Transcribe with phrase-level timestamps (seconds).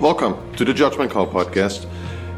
[0.00, 1.84] Welcome to the Judgment Call Podcast,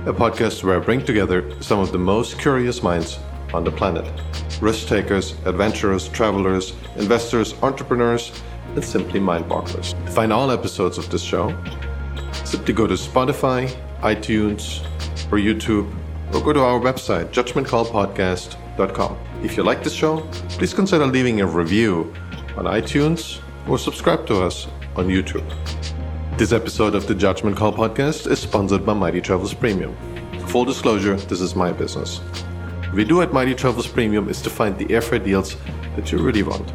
[0.04, 3.20] a podcast where I bring together some of the most curious minds
[3.54, 4.04] on the planet
[4.60, 8.32] risk takers, adventurers, travelers, investors, entrepreneurs,
[8.74, 9.94] and simply mind bogglers.
[10.06, 11.56] To find all episodes of this show,
[12.44, 14.84] simply go to Spotify, iTunes,
[15.30, 15.88] or YouTube,
[16.34, 19.18] or go to our website, judgmentcallpodcast.com.
[19.44, 20.22] If you like this show,
[20.58, 22.12] please consider leaving a review
[22.56, 24.66] on iTunes or subscribe to us
[24.96, 25.48] on YouTube.
[26.38, 29.94] This episode of the Judgment Call podcast is sponsored by Mighty Travels Premium.
[30.48, 32.18] Full disclosure, this is my business.
[32.18, 35.56] What we do at Mighty Travels Premium is to find the airfare deals
[35.94, 36.72] that you really want.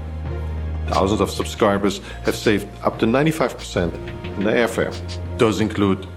[0.90, 3.94] Thousands of subscribers have saved up to 95%
[4.38, 4.94] in their airfare.
[5.40, 6.08] Those include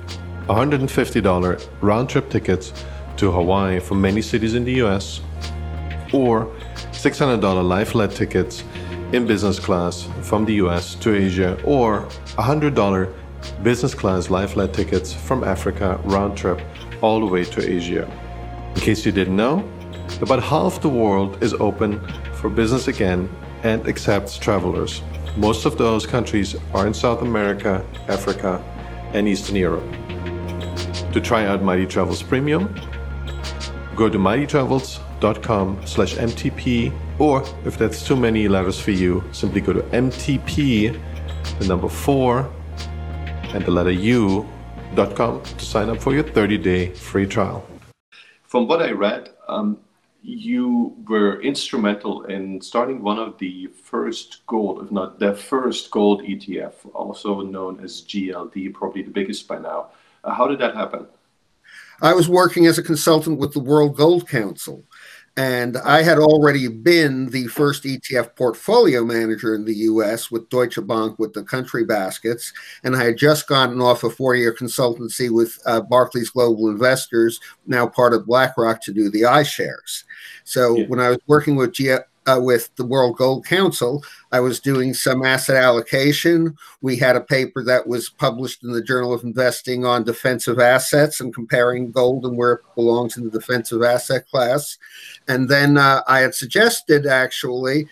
[0.47, 2.75] $150 round trip tickets
[3.17, 5.23] to Hawaii from many cities in the US,
[6.13, 6.47] or
[6.93, 8.65] $600 lie-flat tickets
[9.13, 12.03] in business class from the US to Asia, or
[12.37, 13.13] $100
[13.63, 16.61] business class lie-flat tickets from Africa round trip
[17.03, 18.11] all the way to Asia.
[18.75, 19.69] In case you didn't know,
[20.23, 22.01] about half the world is open
[22.35, 23.29] for business again
[23.63, 25.03] and accepts travelers.
[25.37, 28.63] Most of those countries are in South America, Africa,
[29.13, 29.85] and Eastern Europe.
[31.13, 32.75] To try out Mighty Travels Premium,
[33.95, 39.73] go to mightytravels.com slash MTP, or if that's too many letters for you, simply go
[39.73, 40.99] to MTP,
[41.59, 42.51] the number four,
[43.55, 47.67] and the letter U.com to sign up for your 30 day free trial.
[48.43, 49.79] From what I read, um,
[50.23, 56.23] you were instrumental in starting one of the first gold, if not the first gold
[56.23, 59.91] ETF, also known as GLD, probably the biggest by now.
[60.23, 61.07] Uh, how did that happen?
[62.03, 64.85] I was working as a consultant with the World Gold Council.
[65.41, 70.87] And I had already been the first ETF portfolio manager in the US with Deutsche
[70.87, 72.53] Bank with the country baskets.
[72.85, 77.41] And I had just gotten off a four year consultancy with uh, Barclays Global Investors,
[77.67, 80.05] now part of BlackRock, to do the iShares.
[80.45, 80.87] So yeah.
[80.89, 84.05] when I was working with G- uh, with the World Gold Council.
[84.33, 86.57] I was doing some asset allocation.
[86.81, 91.21] We had a paper that was published in the Journal of Investing on defensive assets
[91.21, 94.79] and comparing gold and where it belongs in the defensive asset class.
[95.29, 97.89] And then uh, I had suggested actually,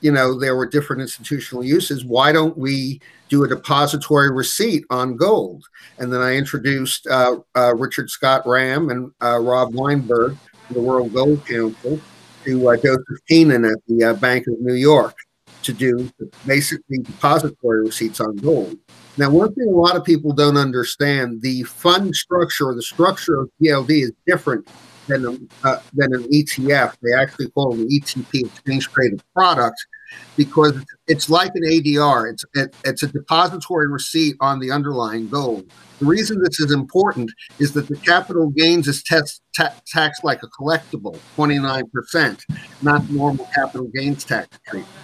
[0.00, 2.04] you know, there were different institutional uses.
[2.04, 5.68] Why don't we do a depository receipt on gold?
[5.98, 10.36] And then I introduced uh, uh Richard Scott Ram and uh, Rob Weinberg,
[10.70, 12.00] the World Gold Council
[12.48, 15.14] to uh, Joseph Keenan at the uh, Bank of New York
[15.62, 16.10] to do
[16.46, 18.78] basically depository receipts on gold.
[19.18, 23.40] Now, one thing a lot of people don't understand: the fund structure or the structure
[23.40, 24.66] of GLD is different
[25.08, 26.96] than a, uh, than an ETF.
[27.02, 29.86] They actually call it an ETP, exchange traded product,
[30.36, 30.74] because
[31.06, 32.32] it's like an ADR.
[32.32, 35.70] It's it, it's a depository receipt on the underlying gold.
[35.98, 40.42] The reason this is important is that the capital gains is tax, ta- taxed like
[40.42, 42.40] a collectible, 29%,
[42.82, 44.94] not normal capital gains tax treatment.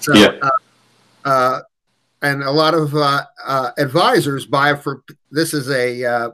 [0.00, 0.38] So, yeah.
[0.40, 0.50] Uh,
[1.26, 1.60] uh,
[2.22, 6.32] and a lot of uh, uh advisors buy for this is a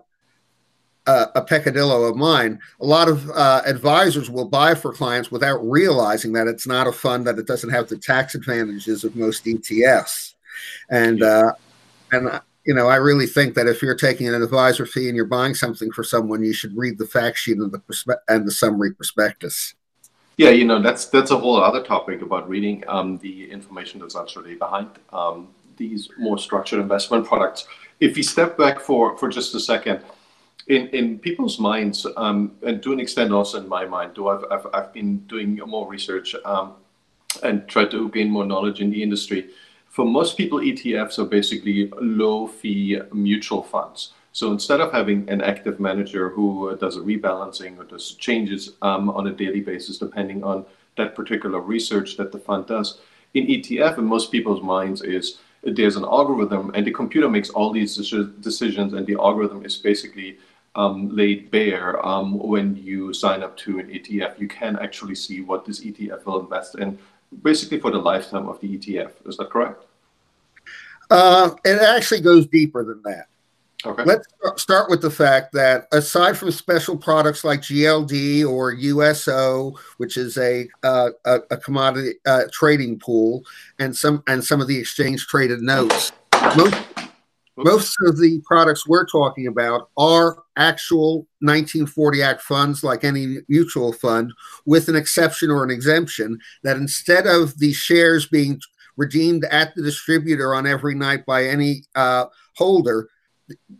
[1.06, 2.58] uh, a peccadillo of mine.
[2.80, 6.92] A lot of uh, advisors will buy for clients without realizing that it's not a
[6.92, 10.34] fund that it doesn't have the tax advantages of most ETFs,
[10.91, 11.22] and
[12.12, 15.24] and you know, I really think that if you're taking an advisor fee and you're
[15.24, 18.52] buying something for someone, you should read the fact sheet and the perspe- and the
[18.52, 19.74] summary prospectus.
[20.36, 24.16] Yeah, you know, that's that's a whole other topic about reading um, the information that's
[24.16, 27.66] actually behind um, these more structured investment products.
[28.00, 30.00] If we step back for for just a second,
[30.68, 34.44] in in people's minds, um, and to an extent also in my mind, though I've
[34.50, 36.74] I've, I've been doing more research um,
[37.42, 39.50] and tried to gain more knowledge in the industry
[39.92, 44.14] for most people, ETFs are basically low fee mutual funds.
[44.32, 49.10] So instead of having an active manager who does a rebalancing or does changes um,
[49.10, 50.64] on a daily basis, depending on
[50.96, 53.00] that particular research that the fund does,
[53.34, 57.70] in ETF, in most people's minds, is there's an algorithm and the computer makes all
[57.70, 57.94] these
[58.40, 60.38] decisions, and the algorithm is basically
[60.74, 64.39] um, laid bare um, when you sign up to an ETF.
[64.41, 66.98] You can actually see what this ETF will invest in
[67.42, 69.10] basically for the lifetime of the ETF.
[69.27, 69.84] Is that correct?
[71.10, 73.27] Uh, it actually goes deeper than that.
[73.84, 74.04] Okay.
[74.04, 74.27] Let's
[74.57, 80.39] start with the fact that aside from special products like GLD or USO, which is
[80.39, 83.42] a uh, a, a, commodity uh, trading pool,
[83.80, 86.13] and some and some of the exchange traded notes,
[86.57, 86.77] most,
[87.57, 93.93] most of the products we're talking about are actual 1940 Act funds, like any mutual
[93.93, 94.33] fund,
[94.65, 98.60] with an exception or an exemption that instead of the shares being
[98.97, 102.27] redeemed at the distributor on every night by any uh,
[102.57, 103.09] holder,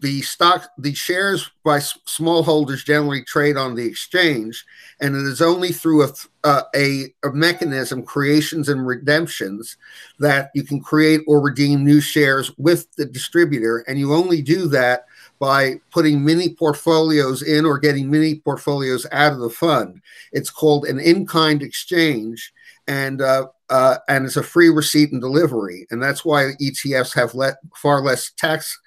[0.01, 4.65] the stock, the shares by small holders generally trade on the exchange,
[5.01, 6.13] and it is only through a,
[6.45, 9.77] uh, a, a mechanism, creations and redemptions,
[10.19, 14.69] that you can create or redeem new shares with the distributor, and you only do
[14.69, 15.07] that
[15.39, 20.01] by putting mini portfolios in or getting mini portfolios out of the fund.
[20.31, 22.53] It's called an in-kind exchange,
[22.87, 27.35] and uh, uh, and it's a free receipt and delivery, and that's why ETFs have
[27.35, 28.79] let, far less tax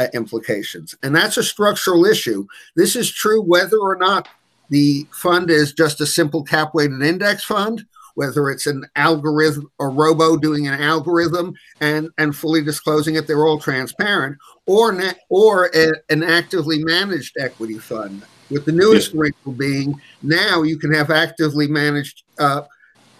[0.00, 0.94] uh, implications.
[1.02, 2.46] And that's a structural issue.
[2.74, 4.28] This is true whether or not
[4.70, 9.90] the fund is just a simple cap weighted index fund, whether it's an algorithm or
[9.90, 14.98] robo doing an algorithm and, and fully disclosing it, they're all transparent, or,
[15.28, 18.22] or a, an actively managed equity fund.
[18.50, 19.20] With the newest yeah.
[19.20, 22.62] wrinkle being now you can have actively managed uh,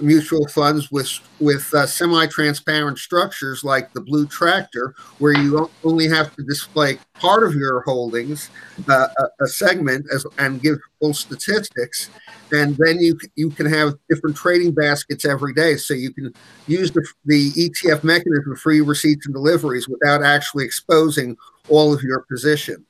[0.00, 1.11] mutual funds with
[1.41, 7.43] with uh, semi-transparent structures like the Blue Tractor, where you only have to display part
[7.43, 8.50] of your holdings,
[8.88, 12.11] uh, a, a, segment, as, and give full statistics,
[12.52, 16.32] and then you you can have different trading baskets every day, so you can
[16.67, 21.37] use the, the ETF mechanism, for free receipts and deliveries, without actually exposing
[21.69, 22.85] all of your position.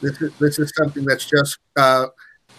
[0.00, 2.06] This is this is something that's just uh,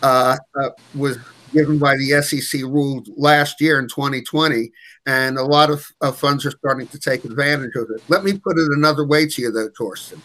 [0.01, 1.17] uh, uh was
[1.53, 4.71] given by the SEC rule last year in 2020,
[5.05, 8.01] and a lot of, of funds are starting to take advantage of it.
[8.07, 10.19] Let me put it another way to you, though, Torsten.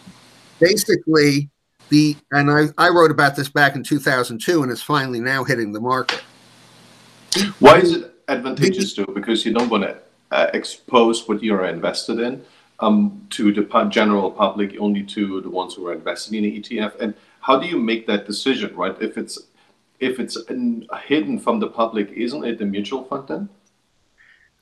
[0.59, 1.49] Basically,
[1.89, 5.71] the and I, I wrote about this back in 2002, and it's finally now hitting
[5.71, 6.21] the market.
[7.59, 9.05] Why is it advantageous to?
[9.05, 9.97] Because you don't want to
[10.31, 12.43] uh, expose what you're invested in
[12.79, 16.99] um, to the general public, only to the ones who are investing in the ETF.
[16.99, 18.95] And how do you make that decision, right?
[19.01, 19.37] If it's
[20.01, 20.37] if it's
[21.05, 23.49] hidden from the public, isn't it a mutual fund then?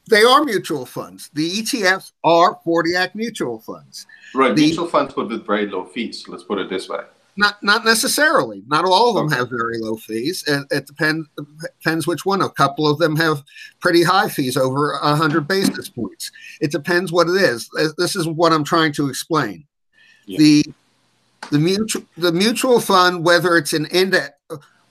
[0.09, 1.29] They are mutual funds.
[1.33, 4.05] The ETFs are 40 Act mutual funds.
[4.35, 6.25] Right, the, mutual funds, but with very low fees.
[6.27, 7.01] Let's put it this way.
[7.37, 8.63] Not not necessarily.
[8.67, 10.43] Not all of them have very low fees.
[10.45, 11.27] It, it depends
[11.61, 12.41] depends which one.
[12.41, 13.43] A couple of them have
[13.79, 16.31] pretty high fees, over hundred basis points.
[16.59, 17.69] It depends what it is.
[17.97, 19.65] This is what I'm trying to explain.
[20.25, 20.39] Yeah.
[20.39, 20.65] The
[21.51, 24.33] the mutual the mutual fund, whether it's an index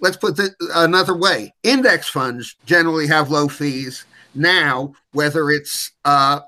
[0.01, 1.53] let's put it another way.
[1.63, 4.05] Index funds generally have low fees
[4.35, 6.41] now whether it's uh,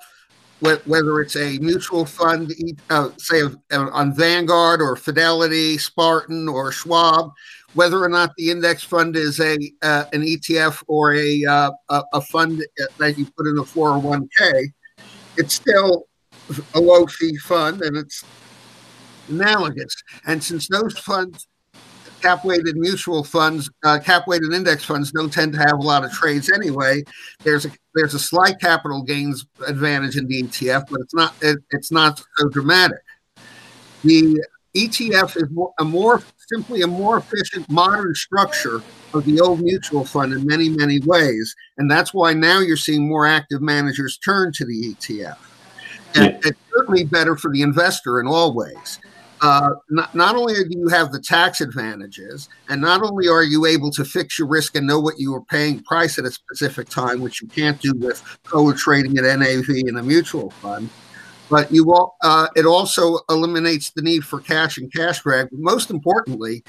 [0.61, 2.53] whether it's a mutual fund
[2.91, 3.41] uh, say
[3.73, 7.31] on vanguard or fidelity spartan or schwab
[7.73, 11.71] whether or not the index fund is a uh, an etf or a, uh,
[12.13, 12.63] a fund
[12.99, 14.71] that you put in a 401k
[15.39, 16.07] it's still
[16.75, 18.25] a low fee fund and it's
[19.31, 19.95] analogous.
[20.27, 21.47] And since those funds
[22.21, 26.05] cap weighted mutual funds, uh, cap weighted index funds don't tend to have a lot
[26.05, 27.03] of trades anyway.
[27.43, 31.59] There's a there's a slight capital gains advantage in the ETF, but it's not it,
[31.71, 33.01] it's not so dramatic.
[34.05, 34.43] The
[34.77, 38.83] ETF is more, a more simply a more efficient modern structure
[39.15, 43.09] of the old mutual fund in many many ways, and that's why now you're seeing
[43.09, 45.39] more active managers turn to the ETF.
[46.17, 48.99] And it's certainly better for the investor in all ways
[49.43, 53.65] uh, not, not only do you have the tax advantages, and not only are you
[53.65, 56.89] able to fix your risk and know what you are paying price at a specific
[56.89, 60.91] time, which you can't do with forward trading at NAV in a mutual fund,
[61.49, 65.49] but you all, uh, it also eliminates the need for cash and cash drag.
[65.51, 66.63] But most importantly,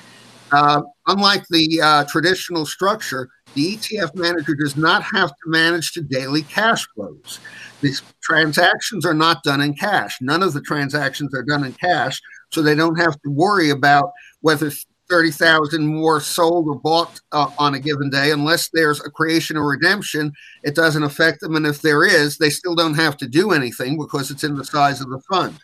[0.51, 6.01] uh, unlike the uh, traditional structure, the ETF manager does not have to manage the
[6.01, 7.39] daily cash flows.
[7.81, 10.17] These transactions are not done in cash.
[10.21, 14.11] None of the transactions are done in cash so they don't have to worry about
[14.41, 14.71] whether
[15.09, 18.31] 30,000 more sold or bought uh, on a given day.
[18.31, 20.31] Unless there's a creation or redemption,
[20.63, 21.55] it doesn't affect them.
[21.55, 24.63] And if there is, they still don't have to do anything because it's in the
[24.63, 25.59] size of the fund.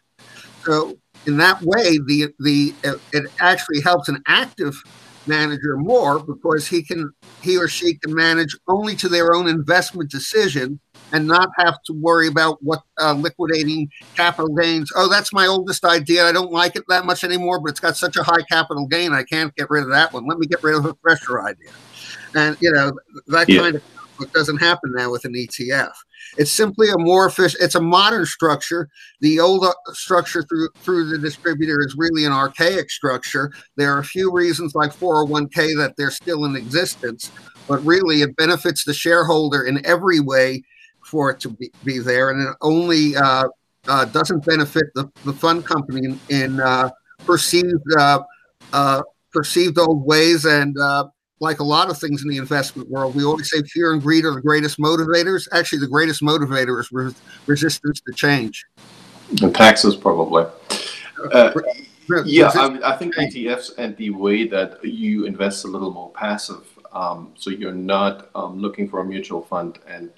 [0.66, 2.74] So in that way, the the
[3.14, 4.76] it actually helps an active
[5.28, 10.12] manager more because he can he or she can manage only to their own investment
[10.12, 10.80] decision
[11.12, 14.92] and not have to worry about what uh, liquidating capital gains.
[14.96, 16.26] Oh, that's my oldest idea.
[16.26, 19.14] I don't like it that much anymore, but it's got such a high capital gain.
[19.14, 20.28] I can't get rid of that one.
[20.28, 21.72] Let me get rid of a fresher idea.
[22.36, 22.92] And, you know,
[23.28, 23.62] that yeah.
[23.62, 23.84] kind of
[24.34, 25.94] doesn't happen now with an ETF.
[26.38, 28.90] It's simply a more efficient, it's a modern structure.
[29.22, 33.52] The old uh, structure through through the distributor is really an archaic structure.
[33.76, 37.32] There are a few reasons like 401k that they're still in existence,
[37.68, 40.64] but really it benefits the shareholder in every way
[41.08, 43.48] for it to be, be there, and it only uh,
[43.88, 46.90] uh, doesn't benefit the, the fund company in, in uh,
[47.26, 48.20] perceived uh,
[48.74, 50.46] uh, perceived old ways.
[50.46, 51.08] And uh,
[51.40, 54.26] like a lot of things in the investment world, we always say fear and greed
[54.26, 55.48] are the greatest motivators.
[55.54, 57.14] Actually, the greatest motivator is re-
[57.46, 58.66] resistance to change.
[59.42, 60.46] And taxes, probably.
[62.26, 66.64] Yeah, I, I, think ETFs and the way that you invest a little more passive.
[66.94, 70.10] Um, so you're not um, looking for a mutual fund, and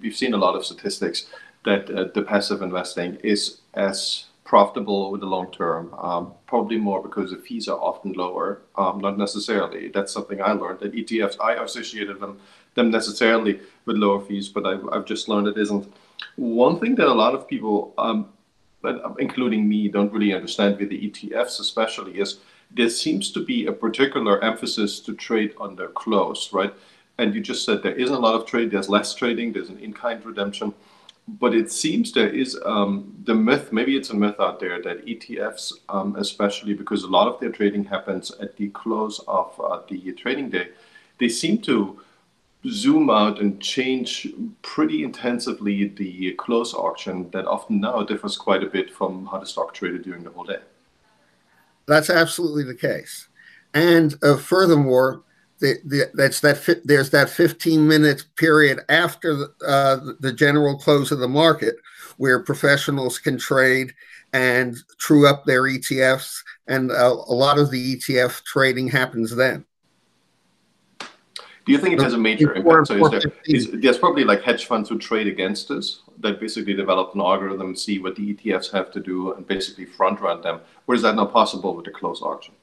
[0.00, 1.26] we've seen a lot of statistics
[1.64, 5.94] that uh, the passive investing is as profitable over the long term.
[5.94, 8.62] Um, probably more because the fees are often lower.
[8.76, 9.88] Um, not necessarily.
[9.88, 11.36] That's something I learned that ETFs.
[11.40, 12.40] I associated them
[12.74, 15.92] them necessarily with lower fees, but I've, I've just learned it isn't.
[16.36, 18.28] One thing that a lot of people, um,
[19.18, 22.38] including me, don't really understand with the ETFs, especially, is
[22.70, 26.72] there seems to be a particular emphasis to trade on under close, right?
[27.20, 28.70] And you just said there isn't a lot of trade.
[28.70, 29.52] There's less trading.
[29.52, 30.74] There's an in-kind redemption
[31.38, 35.06] but it seems there is um, the myth, maybe it's a myth out there that
[35.06, 39.80] ETFs, um, especially because a lot of their trading happens at the close of uh,
[39.88, 40.68] the trading day,
[41.18, 42.00] they seem to
[42.66, 44.28] zoom out and change
[44.62, 49.46] pretty intensively the close auction that often now differs quite a bit from how the
[49.46, 50.58] stock traded during the whole day.
[51.86, 53.28] That's absolutely the case.
[53.72, 55.22] And uh, furthermore,
[55.60, 61.12] the, the, that's that there's that 15 minute period after the, uh, the general close
[61.12, 61.76] of the market
[62.16, 63.94] where professionals can trade
[64.32, 69.64] and true up their ETFs, and a, a lot of the ETF trading happens then.
[71.66, 72.88] Do you think it has a major impact?
[72.88, 76.74] So is there, is, there's probably like hedge funds who trade against us that basically
[76.74, 80.60] develop an algorithm, see what the ETFs have to do, and basically front run them.
[80.86, 82.54] Or is that not possible with the close auction?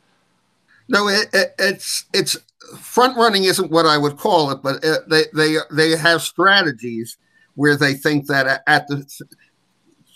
[0.89, 2.37] No, it, it, it's it's
[2.79, 7.17] front running isn't what I would call it, but it, they they they have strategies
[7.55, 9.05] where they think that at the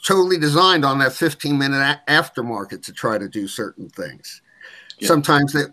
[0.04, 4.42] totally designed on that 15 minute aftermarket to try to do certain things.
[4.98, 5.08] Yeah.
[5.08, 5.64] Sometimes they,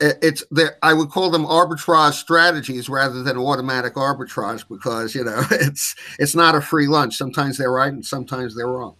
[0.00, 0.76] it's there.
[0.82, 6.34] I would call them arbitrage strategies rather than automatic arbitrage because you know it's it's
[6.34, 7.16] not a free lunch.
[7.16, 8.96] Sometimes they're right and sometimes they're wrong.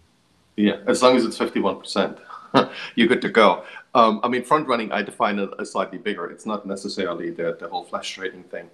[0.55, 2.17] Yeah, as long as it's 51 percent.
[2.95, 3.65] you're good to go.
[3.95, 6.29] Um, I mean, front running, I define it as slightly bigger.
[6.29, 8.69] It's not necessarily the, the whole flash trading thing,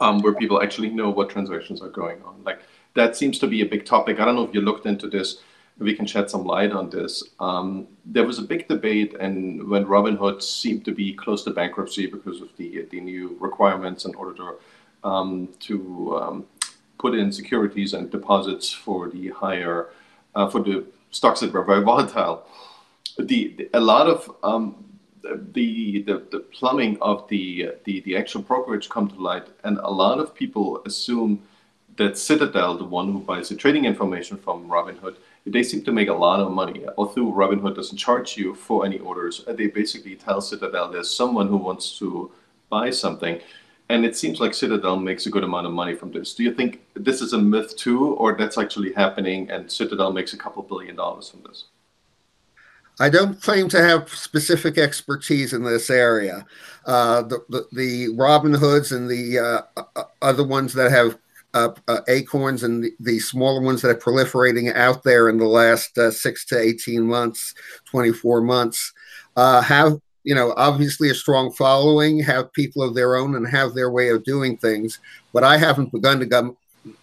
[0.00, 2.42] um, where people actually know what transactions are going on.
[2.42, 2.60] Like
[2.94, 4.18] that seems to be a big topic.
[4.18, 5.42] I don't know if you looked into this.
[5.78, 7.22] We can shed some light on this.
[7.38, 12.06] Um, there was a big debate, and when Robinhood seemed to be close to bankruptcy
[12.06, 16.46] because of the the new requirements in order to um, to um,
[16.98, 19.88] put in securities and deposits for the higher
[20.34, 22.46] uh, for the stocks that were very volatile
[23.22, 24.84] the, the a lot of um,
[25.22, 29.90] the, the the plumbing of the, the the actual brokerage come to light, and a
[29.90, 31.42] lot of people assume
[31.96, 36.08] that Citadel, the one who buys the trading information from Robinhood, they seem to make
[36.08, 36.84] a lot of money.
[36.96, 41.56] Although Robinhood doesn't charge you for any orders, they basically tell Citadel there's someone who
[41.56, 42.30] wants to
[42.70, 43.40] buy something.
[43.90, 46.32] And it seems like Citadel makes a good amount of money from this.
[46.32, 50.32] Do you think this is a myth too, or that's actually happening and Citadel makes
[50.32, 51.64] a couple billion dollars from this?
[52.98, 56.46] I don't claim to have specific expertise in this area.
[56.86, 61.18] Uh, the, the, the Robin Hoods and the uh, uh, other ones that have
[61.52, 65.46] uh, uh, acorns and the, the, smaller ones that are proliferating out there in the
[65.46, 67.54] last uh, six to 18 months,
[67.86, 68.92] 24 months,
[69.36, 73.90] have, you know, obviously a strong following, have people of their own, and have their
[73.90, 75.00] way of doing things.
[75.32, 76.56] But I haven't begun to go,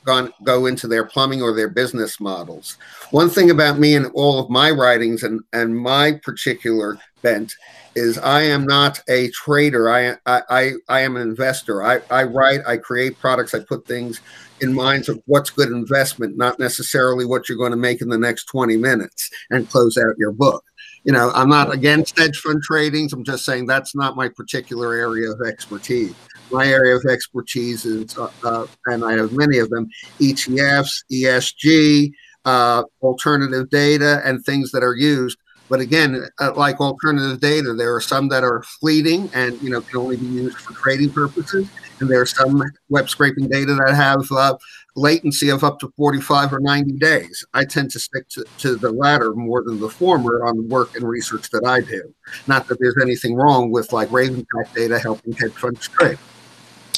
[0.03, 2.77] gone go into their plumbing or their business models.
[3.11, 7.53] One thing about me and all of my writings and and my particular bent
[7.95, 9.89] is I am not a trader.
[9.89, 11.83] I I I, am an investor.
[11.83, 14.21] I, I write, I create products, I put things
[14.61, 18.17] in minds of what's good investment, not necessarily what you're going to make in the
[18.17, 20.63] next 20 minutes and close out your book.
[21.07, 23.13] You know, I'm not against hedge fund tradings.
[23.13, 26.13] I'm just saying that's not my particular area of expertise
[26.51, 29.87] my area of expertise is, uh, uh, and I have many of them,
[30.19, 32.11] ETFs, ESG,
[32.45, 35.37] uh, alternative data, and things that are used.
[35.69, 39.81] But again, uh, like alternative data, there are some that are fleeting and you know
[39.81, 41.67] can only be used for trading purposes,
[41.99, 44.55] and there are some web scraping data that have uh,
[44.97, 47.45] latency of up to 45 or 90 days.
[47.53, 50.95] I tend to stick to, to the latter more than the former on the work
[50.95, 52.13] and research that I do.
[52.47, 56.17] Not that there's anything wrong with like Ravenpack data helping hedge funds trade.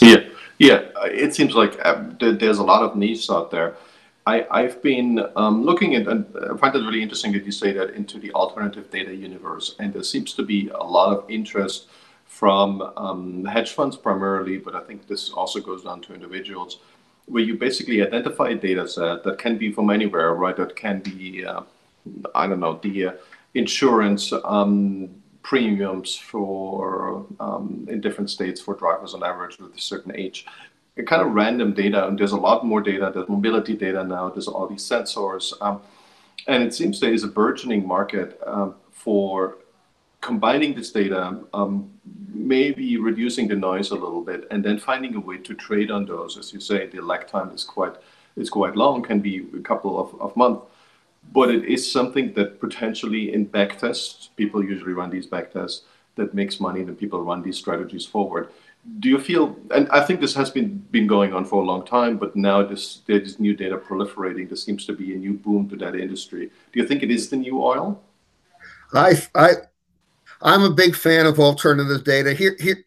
[0.01, 0.23] Yeah,
[0.57, 0.85] yeah.
[1.03, 3.75] It seems like uh, there's a lot of niche out there.
[4.25, 7.73] I, I've been um, looking at, and I find it really interesting that you say
[7.73, 11.87] that into the alternative data universe, and there seems to be a lot of interest
[12.25, 16.77] from um, hedge funds primarily, but I think this also goes down to individuals,
[17.29, 20.57] where you basically identify a data set that can be from anywhere, right?
[20.57, 21.61] That can be, uh,
[22.33, 23.11] I don't know, the uh,
[23.53, 25.09] insurance um,
[25.43, 30.45] premiums for um, in different states for drivers on average with a certain age.
[30.97, 33.11] A kind of random data, and there's a lot more data.
[33.13, 34.29] There's mobility data now.
[34.29, 35.81] There's all these sensors, um,
[36.47, 39.59] and it seems there is a burgeoning market um, for
[40.21, 41.89] combining this data, um,
[42.33, 46.05] maybe reducing the noise a little bit, and then finding a way to trade on
[46.05, 46.37] those.
[46.37, 47.95] As you say, the lag time is quite
[48.35, 50.65] is quite long, can be a couple of, of months,
[51.33, 55.81] but it is something that potentially in backtests, people usually run these backtests
[56.15, 58.49] that makes money, and people run these strategies forward.
[58.99, 61.85] Do you feel, and I think this has been, been going on for a long
[61.85, 64.47] time, but now this, there's new data proliferating.
[64.47, 66.49] There seems to be a new boom to that industry.
[66.71, 68.01] Do you think it is the new oil?
[68.93, 69.51] I, I,
[70.41, 72.33] I'm a big fan of alternative data.
[72.33, 72.85] Here, here,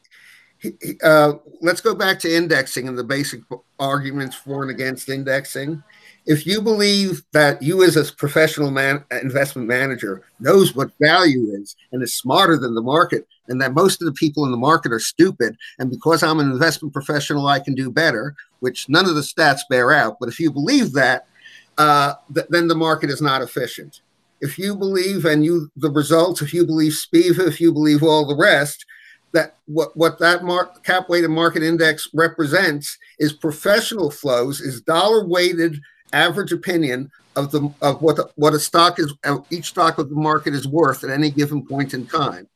[1.02, 3.40] uh, let's go back to indexing and the basic
[3.78, 5.82] arguments for and against indexing.
[6.24, 11.76] If you believe that you, as a professional man, investment manager, knows what value is
[11.90, 14.92] and is smarter than the market, and that most of the people in the market
[14.92, 19.16] are stupid, and because I'm an investment professional, I can do better, which none of
[19.16, 20.18] the stats bear out.
[20.20, 21.26] But if you believe that,
[21.76, 24.00] uh, th- then the market is not efficient
[24.42, 28.26] if you believe and you the results, if you believe SPIVA, if you believe all
[28.26, 28.84] the rest,
[29.32, 35.26] that what, what that mark, cap weighted market index represents is professional flows, is dollar
[35.26, 35.80] weighted
[36.12, 39.14] average opinion of the of what the, what a stock is
[39.48, 42.46] each stock of the market is worth at any given point in time.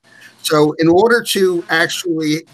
[0.43, 2.47] So in order to actually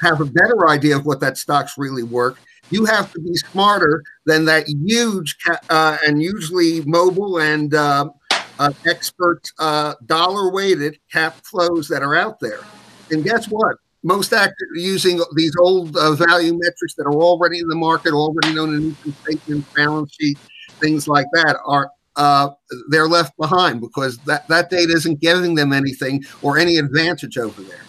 [0.00, 2.38] have a better idea of what that stock's really worth,
[2.70, 5.36] you have to be smarter than that huge
[5.68, 8.08] uh, and usually mobile and uh,
[8.58, 12.60] uh, expert uh, dollar weighted cap flows that are out there.
[13.10, 13.76] And guess what?
[14.02, 18.54] Most actors using these old uh, value metrics that are already in the market, already
[18.54, 18.96] known in
[19.30, 20.38] income balance sheet,
[20.80, 22.50] things like that, are uh,
[22.88, 27.60] they're left behind because that, that data isn't giving them anything or any advantage over
[27.62, 27.82] there.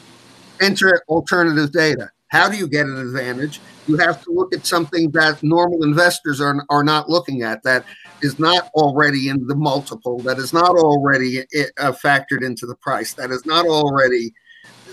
[0.60, 2.10] Enter alternative data.
[2.28, 3.62] How do you get an advantage?
[3.88, 7.86] You have to look at something that normal investors are, are not looking at that
[8.22, 13.14] is not already in the multiple, that is not already uh, factored into the price,
[13.14, 14.34] that is not already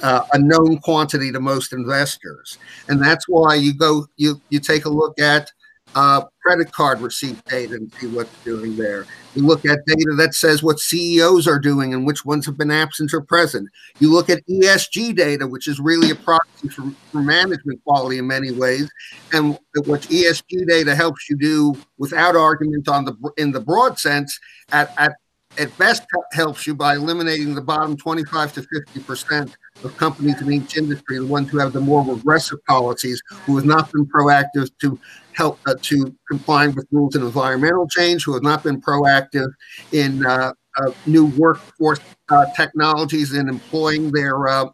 [0.02, 2.58] uh, a known quantity to most investors.
[2.88, 5.50] And that's why you go, you, you take a look at
[5.94, 9.06] uh, credit card receipt data and see what's doing there.
[9.34, 12.70] You look at data that says what CEOs are doing and which ones have been
[12.70, 13.68] absent or present.
[13.98, 18.26] You look at ESG data, which is really a proxy for, for management quality in
[18.26, 18.90] many ways,
[19.32, 24.38] and what ESG data helps you do without argument on the in the broad sense
[24.72, 25.12] at, at
[25.58, 26.02] at best
[26.32, 31.18] helps you by eliminating the bottom 25 to 50 percent of companies in each industry,
[31.18, 34.98] the ones who have the more regressive policies, who have not been proactive to
[35.34, 39.48] help uh, to complying with rules and environmental change, who have not been proactive
[39.92, 44.66] in uh, uh, new workforce uh, technologies and employing their uh,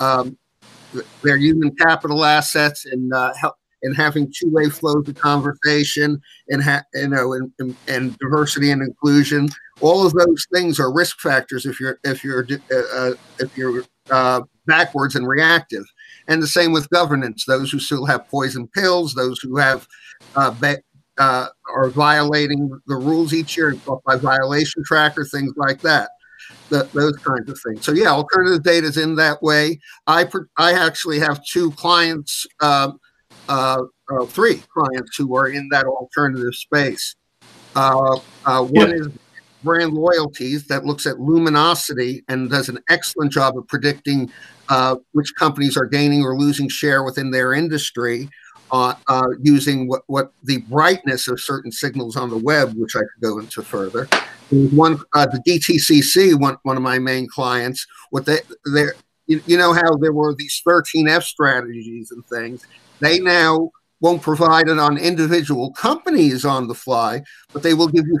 [0.00, 0.36] um,
[1.22, 6.82] their human capital assets and uh, help and having two-way flows of conversation and ha-
[6.94, 9.48] you know and, and, and, diversity and inclusion.
[9.80, 12.46] All of those things are risk factors if you're if you're
[13.38, 13.84] if you're
[14.66, 15.84] backwards and reactive
[16.30, 19.86] and the same with governance those who still have poison pills those who have
[20.36, 20.76] uh, be-
[21.18, 23.74] uh, are violating the rules each year
[24.06, 26.08] by violation tracker things like that
[26.70, 30.72] the, those kinds of things so yeah alternative data is in that way i i
[30.72, 32.98] actually have two clients um,
[33.48, 37.14] uh, uh, three clients who are in that alternative space.
[37.74, 38.96] Uh, uh, one yeah.
[38.96, 39.08] is
[39.62, 44.30] brand loyalties that looks at luminosity and does an excellent job of predicting
[44.70, 48.28] uh, which companies are gaining or losing share within their industry.
[48.72, 53.00] Uh, uh, using what, what the brightness of certain signals on the web, which I
[53.00, 54.06] could go into further.
[54.52, 58.38] One, uh, the DTCC, one, one of my main clients, what they,
[59.26, 62.64] you, you know how there were these 13F strategies and things.
[63.00, 68.06] They now won't provide it on individual companies on the fly, but they will give
[68.06, 68.18] you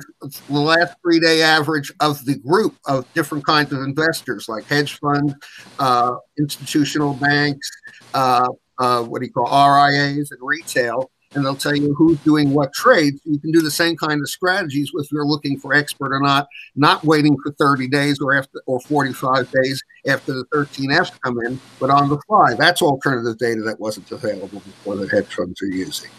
[0.48, 4.98] the last three day average of the group of different kinds of investors like hedge
[4.98, 5.34] funds,
[5.78, 7.70] uh, institutional banks,
[8.14, 12.52] uh, uh, what do you call RIAs and retail and they'll tell you who's doing
[12.52, 13.20] what trades.
[13.24, 16.48] You can do the same kind of strategies if you're looking for expert or not,
[16.74, 21.60] not waiting for 30 days or after or 45 days after the 13Fs come in,
[21.78, 22.54] but on the fly.
[22.54, 26.10] That's alternative data that wasn't available before the hedge funds are using.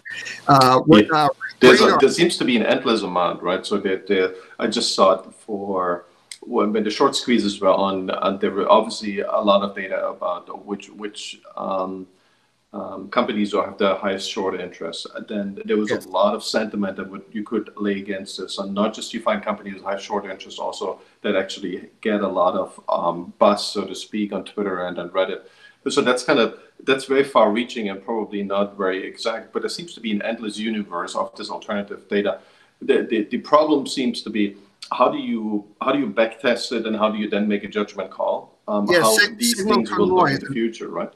[0.47, 1.01] Uh, yeah.
[1.13, 1.27] uh,
[1.61, 3.65] a, there seems to be an endless amount, right?
[3.65, 6.05] So that I just saw it for
[6.39, 10.07] when, when the short squeezes were on, and there were obviously a lot of data
[10.07, 12.07] about which which um,
[12.73, 16.05] um, companies who have the highest short interest, then there was yes.
[16.05, 18.59] a lot of sentiment that would you could lay against this.
[18.59, 22.27] And not just you find companies with high short interest, also that actually get a
[22.27, 25.41] lot of um, buzz, so to speak, on Twitter and on Reddit.
[25.89, 29.69] So that's kind of that's very far reaching and probably not very exact, but there
[29.69, 32.39] seems to be an endless universe of this alternative data.
[32.81, 34.55] The, the, the problem seems to be
[34.91, 37.67] how do you how do you backtest it and how do you then make a
[37.67, 38.51] judgment call?
[38.71, 41.11] um, yeah, how these things will look in the future, right?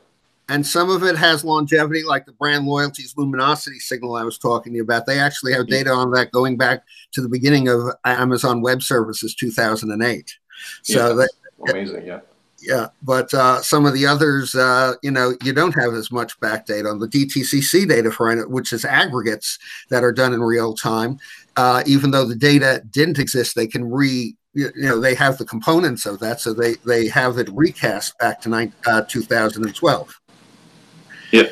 [0.47, 4.73] And some of it has longevity, like the brand loyalties luminosity signal I was talking
[4.73, 5.05] to you about.
[5.05, 9.33] They actually have data on that going back to the beginning of Amazon Web Services
[9.33, 10.37] 2008.
[10.83, 11.29] So yeah, that,
[11.69, 12.19] amazing, yeah.
[12.61, 16.39] Yeah, but uh, some of the others, uh, you know, you don't have as much
[16.39, 20.73] back data on the DTCC data for which is aggregates that are done in real
[20.73, 21.19] time.
[21.57, 25.45] Uh, even though the data didn't exist, they can re you know they have the
[25.45, 30.21] components of that so they they have it recast back to nine, uh, 2012
[31.31, 31.43] yeah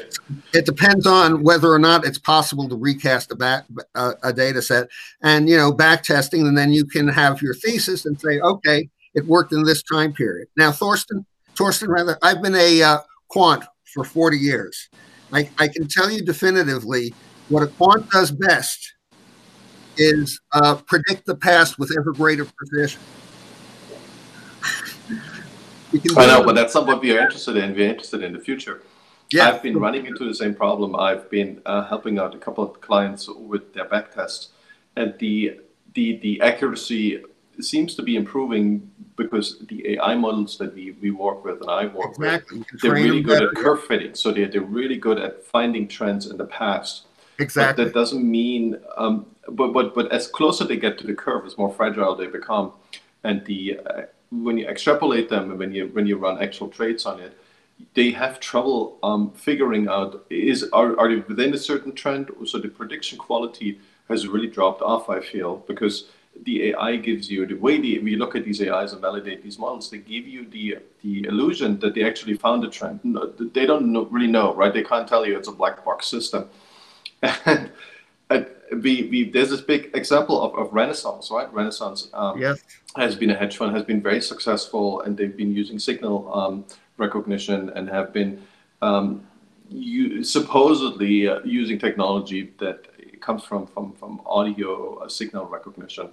[0.53, 4.61] it depends on whether or not it's possible to recast a back uh, a data
[4.61, 4.87] set
[5.21, 8.87] and you know back testing and then you can have your thesis and say okay
[9.13, 12.97] it worked in this time period now torsten torsten rather i've been a uh,
[13.29, 14.89] quant for 40 years
[15.33, 17.13] I, I can tell you definitively
[17.49, 18.93] what a quant does best
[19.97, 23.01] is uh, predict the past with ever greater precision.
[26.17, 27.73] I know, but that's not what we are interested in.
[27.73, 28.81] We're interested in the future.
[29.33, 29.49] Yeah.
[29.49, 30.95] I've been running into the same problem.
[30.95, 34.49] I've been uh, helping out a couple of clients with their back tests,
[34.95, 35.59] and the
[35.93, 37.23] the the accuracy
[37.59, 41.85] seems to be improving because the AI models that we, we work with and I
[41.85, 42.59] work exactly.
[42.59, 44.15] with, they're really good better, at curve fitting.
[44.15, 47.05] So they're, they're really good at finding trends in the past.
[47.37, 47.83] Exactly.
[47.83, 51.45] But that doesn't mean um, but but but as closer they get to the curve,
[51.45, 52.73] as more fragile they become,
[53.23, 57.05] and the uh, when you extrapolate them and when you when you run actual trades
[57.05, 57.37] on it,
[57.93, 62.31] they have trouble um, figuring out is are, are they within a certain trend.
[62.45, 65.09] So the prediction quality has really dropped off.
[65.09, 66.09] I feel because
[66.43, 69.59] the AI gives you the way the, we look at these AIs and validate these
[69.59, 72.99] models, they give you the the illusion that they actually found a trend.
[73.03, 74.73] No, they don't know, really know, right?
[74.73, 76.49] They can't tell you it's a black box system.
[78.29, 78.47] And
[78.81, 81.51] we, we there's this big example of, of Renaissance, right?
[81.53, 82.61] Renaissance um, yes.
[82.95, 86.65] has been a hedge fund, has been very successful, and they've been using signal um,
[86.97, 88.41] recognition and have been
[88.81, 89.25] um,
[89.69, 92.87] you, supposedly uh, using technology that
[93.21, 96.09] comes from from from audio uh, signal recognition.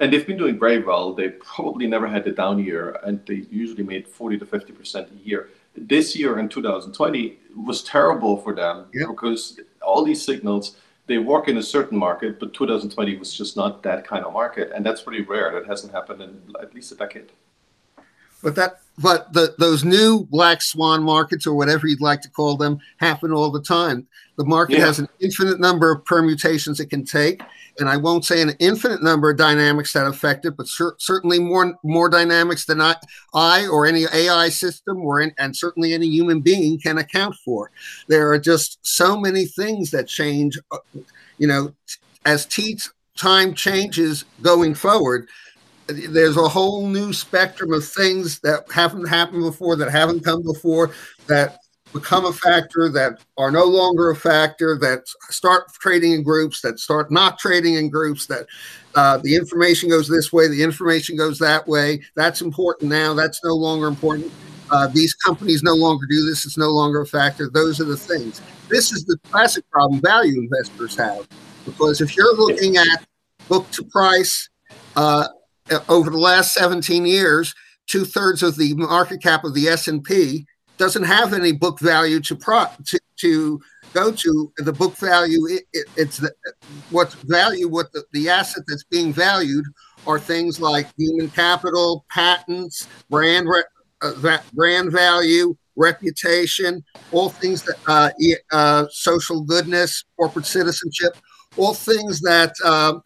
[0.00, 1.12] And they've been doing very well.
[1.12, 5.08] They probably never had a down year, and they usually made 40 to 50 percent
[5.12, 5.50] a year.
[5.76, 10.76] This year in 2020 was terrible for them because all these signals
[11.08, 14.70] they work in a certain market, but 2020 was just not that kind of market,
[14.74, 15.50] and that's pretty rare.
[15.52, 17.32] That hasn't happened in at least a decade.
[18.42, 22.56] But that, but the those new black swan markets or whatever you'd like to call
[22.56, 24.06] them happen all the time.
[24.36, 24.86] The market yeah.
[24.86, 27.42] has an infinite number of permutations it can take,
[27.78, 31.38] and I won't say an infinite number of dynamics that affect it, but cer- certainly
[31.38, 32.96] more more dynamics than I,
[33.34, 37.70] I or any AI system or in, and certainly any human being can account for.
[38.08, 40.58] There are just so many things that change.
[40.70, 40.78] Uh,
[41.38, 41.72] you know,
[42.24, 42.78] as t-
[43.16, 45.28] time changes going forward,
[45.88, 50.92] there's a whole new spectrum of things that haven't happened before, that haven't come before,
[51.26, 51.58] that
[51.92, 56.78] become a factor, that are no longer a factor, that start trading in groups, that
[56.78, 58.46] start not trading in groups, that
[58.94, 62.02] uh, the information goes this way, the information goes that way.
[62.14, 63.14] That's important now.
[63.14, 64.30] That's no longer important.
[64.70, 66.44] Uh, these companies no longer do this.
[66.44, 67.48] It's no longer a factor.
[67.48, 68.42] Those are the things.
[68.68, 71.26] This is the classic problem value investors have.
[71.64, 73.06] Because if you're looking at
[73.48, 74.50] book to price
[74.94, 75.28] uh,
[75.88, 77.54] over the last 17 years,
[77.86, 82.36] two thirds of the market cap of the S&P doesn't have any book value to
[82.36, 83.60] pro to, to
[83.92, 84.52] go to.
[84.58, 86.32] The book value it, it, it's the,
[87.26, 89.64] value what the, the asset that's being valued
[90.06, 93.48] are things like human capital patents brand
[94.02, 98.10] uh, brand value reputation all things that uh,
[98.52, 101.16] uh, social goodness corporate citizenship
[101.56, 103.02] all things that um,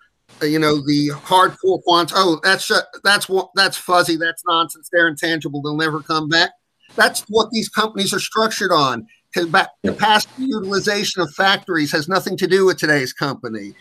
[0.48, 5.08] you know the hardcore quants oh that's uh, that's what that's fuzzy that's nonsense they're
[5.08, 6.50] intangible they'll never come back
[6.96, 9.06] that's what these companies are structured on.
[9.34, 13.72] Capacity utilization of factories has nothing to do with today's company.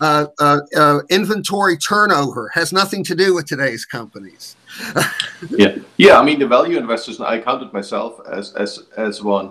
[0.00, 4.54] Uh, uh, uh, inventory turnover has nothing to do with today's companies.
[5.50, 6.20] yeah, yeah.
[6.20, 7.20] I mean, the value investors.
[7.20, 9.50] I counted myself as as as one.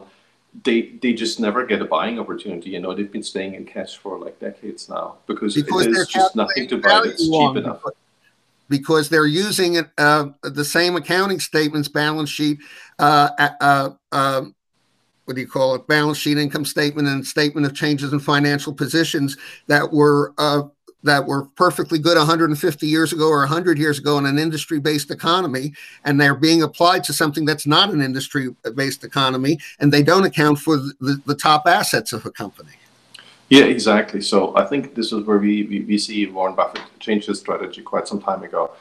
[0.64, 2.72] They they just never get a buying opportunity.
[2.72, 6.36] You know, they've been staying in cash for like decades now because, because there's just
[6.36, 7.84] nothing to buy that's cheap enough.
[8.68, 12.60] Because they're using it, uh, the same accounting statements, balance sheet,
[13.00, 14.56] uh, uh, um,
[15.26, 18.74] what do you call it, balance sheet, income statement, and statement of changes in financial
[18.74, 20.64] positions that were uh,
[21.04, 25.74] that were perfectly good 150 years ago or 100 years ago in an industry-based economy,
[26.04, 30.60] and they're being applied to something that's not an industry-based economy, and they don't account
[30.60, 32.72] for the, the top assets of a company.
[33.50, 34.22] Yeah, exactly.
[34.22, 37.82] So I think this is where we, we, we see Warren Buffett change his strategy
[37.82, 38.72] quite some time ago.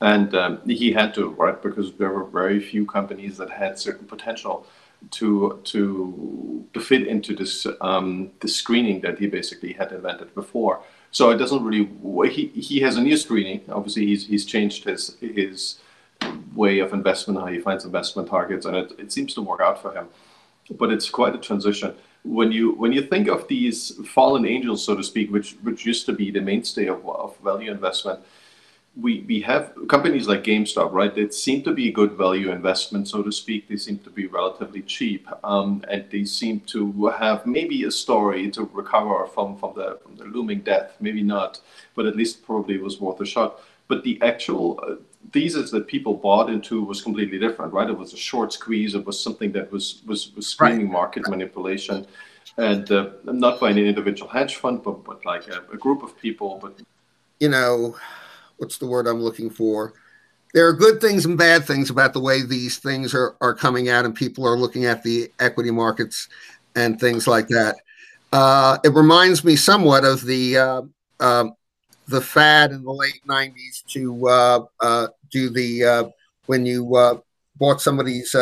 [0.00, 4.06] and um, he had to right because there were very few companies that had certain
[4.06, 4.66] potential
[5.10, 10.80] to to to fit into this um, the screening that he basically had invented before.
[11.10, 11.88] So it doesn't really.
[12.30, 13.62] He he has a new screening.
[13.70, 15.78] Obviously, he's he's changed his his
[16.54, 19.80] way of investment, how he finds investment targets, and it, it seems to work out
[19.80, 20.08] for him.
[20.70, 21.94] But it's quite a transition.
[22.24, 26.04] When you when you think of these fallen angels, so to speak, which which used
[26.06, 28.20] to be the mainstay of, of value investment,
[29.00, 31.14] we, we have companies like GameStop, right?
[31.14, 33.68] That seem to be a good value investment, so to speak.
[33.68, 38.50] They seem to be relatively cheap, um, and they seem to have maybe a story
[38.50, 40.96] to recover from, from the from the looming death.
[41.00, 41.60] Maybe not,
[41.94, 43.60] but at least probably it was worth a shot.
[43.86, 44.96] But the actual uh,
[45.32, 47.88] thesis that people bought into was completely different, right?
[47.88, 48.94] It was a short squeeze.
[48.94, 51.00] It was something that was was, was screaming right.
[51.00, 52.04] market manipulation,
[52.56, 56.18] and uh, not by an individual hedge fund, but but like a, a group of
[56.18, 56.58] people.
[56.60, 56.80] But
[57.38, 57.96] you know
[58.58, 59.94] what's the word I'm looking for?
[60.54, 63.88] There are good things and bad things about the way these things are, are coming
[63.88, 66.28] out, and people are looking at the equity markets
[66.74, 67.76] and things like that.
[68.32, 70.82] Uh, it reminds me somewhat of the uh,
[71.20, 71.44] uh,
[72.08, 76.04] the fad in the late '90s to uh, uh, do the uh,
[76.46, 77.22] when you
[77.56, 78.34] bought somebody's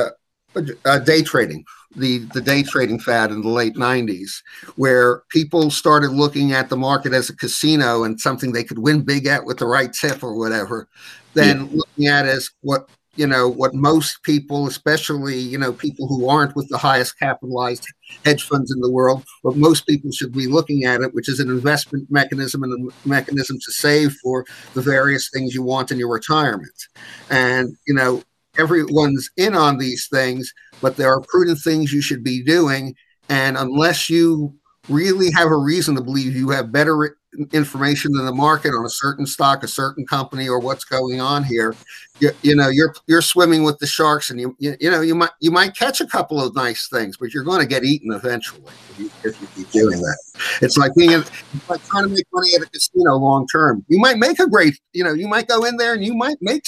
[0.84, 1.64] Uh, day trading
[1.96, 4.42] the, the day trading fad in the late 90s,
[4.76, 9.02] where people started looking at the market as a casino and something they could win
[9.02, 10.88] big at with the right tip or whatever,
[11.34, 11.70] then yeah.
[11.72, 16.54] looking at as what you know what most people especially you know people who aren't
[16.54, 17.86] with the highest capitalized
[18.26, 21.40] hedge funds in the world but most people should be looking at it which is
[21.40, 25.98] an investment mechanism and a mechanism to save for the various things you want in
[25.98, 26.88] your retirement
[27.30, 28.22] and you know
[28.58, 32.94] everyone's in on these things, but there are prudent things you should be doing.
[33.28, 34.54] And unless you
[34.88, 37.16] really have a reason to believe you have better
[37.52, 41.44] information than the market on a certain stock, a certain company, or what's going on
[41.44, 41.74] here,
[42.20, 45.14] you, you know you're you're swimming with the sharks, and you, you, you know you
[45.14, 48.12] might you might catch a couple of nice things, but you're going to get eaten
[48.12, 50.18] eventually if you, if you keep doing that.
[50.62, 53.84] It's like being it's like trying to make money at a casino long term.
[53.88, 56.38] You might make a great, you know, you might go in there and you might
[56.40, 56.62] make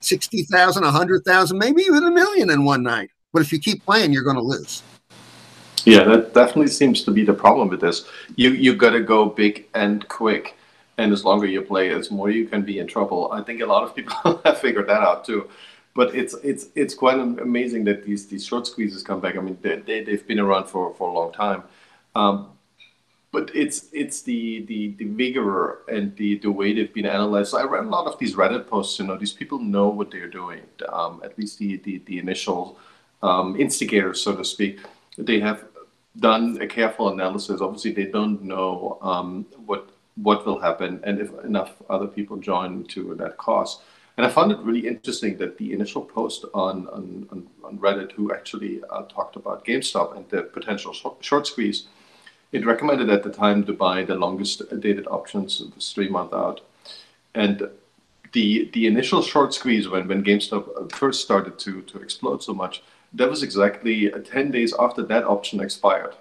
[0.00, 3.10] sixty thousand, a hundred thousand, maybe even a million in one night.
[3.32, 4.82] But if you keep playing, you're going to lose.
[5.84, 8.06] Yeah, that definitely seems to be the problem with this.
[8.36, 10.56] You you got to go big and quick,
[10.98, 13.30] and as longer you play, as more you can be in trouble.
[13.32, 15.48] I think a lot of people have figured that out too.
[15.94, 19.36] But it's it's it's quite amazing that these these short squeezes come back.
[19.36, 21.64] I mean, they, they they've been around for, for a long time.
[22.14, 22.50] Um,
[23.30, 27.50] but it's it's the, the the vigor and the the way they've been analyzed.
[27.50, 28.98] So I read a lot of these Reddit posts.
[28.98, 30.62] You know, these people know what they're doing.
[30.88, 32.78] Um, at least the the, the initial
[33.22, 34.80] um, instigators, so to speak.
[35.18, 35.64] They have
[36.20, 37.60] done a careful analysis.
[37.60, 39.90] Obviously, they don't know um, what
[40.22, 43.80] what will happen and if enough other people join to that cause.
[44.16, 48.32] And I found it really interesting that the initial post on on, on Reddit, who
[48.32, 51.86] actually uh, talked about GameStop and the potential short squeeze,
[52.50, 56.62] it recommended at the time to buy the longest dated options, was three month out,
[57.34, 57.68] and
[58.32, 62.82] the the initial short squeeze when when GameStop first started to to explode so much
[63.14, 66.14] that was exactly 10 days after that option expired.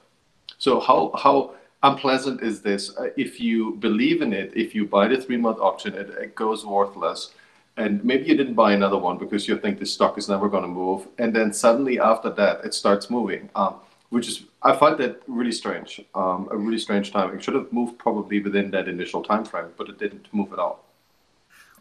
[0.58, 2.96] So how how unpleasant is this?
[2.98, 6.36] Uh, if you believe in it, if you buy the three month option, it, it
[6.36, 7.32] goes worthless.
[7.78, 10.64] And maybe you didn't buy another one because you think the stock is never going
[10.64, 11.08] to move.
[11.20, 13.76] And then suddenly after that, it starts moving, um,
[14.10, 17.36] which is, I find that really strange, um, a really strange timing.
[17.36, 20.60] It should have moved probably within that initial time frame, but it didn't move at
[20.60, 20.84] all.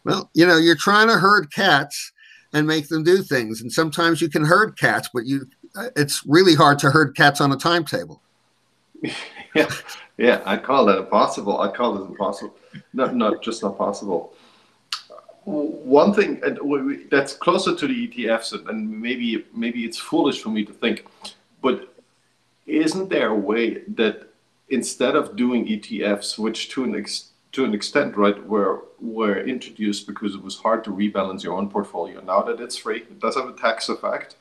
[0.05, 2.13] Well, you know, you're trying to herd cats
[2.53, 3.61] and make them do things.
[3.61, 7.41] And sometimes you can herd cats, but you uh, it's really hard to herd cats
[7.41, 8.23] on a timetable.
[9.55, 9.71] yeah,
[10.17, 11.61] yeah, I call that impossible.
[11.61, 12.57] I call it impossible.
[12.93, 14.33] Not not just not possible.
[15.45, 16.41] One thing
[17.09, 21.07] that's closer to the ETFs, and maybe maybe it's foolish for me to think,
[21.63, 21.95] but
[22.67, 24.29] isn't there a way that
[24.71, 30.07] instead of doing ETFs, which to an extent to an extent, right, were were introduced
[30.07, 32.21] because it was hard to rebalance your own portfolio.
[32.21, 34.37] Now that it's free, it does have a tax effect,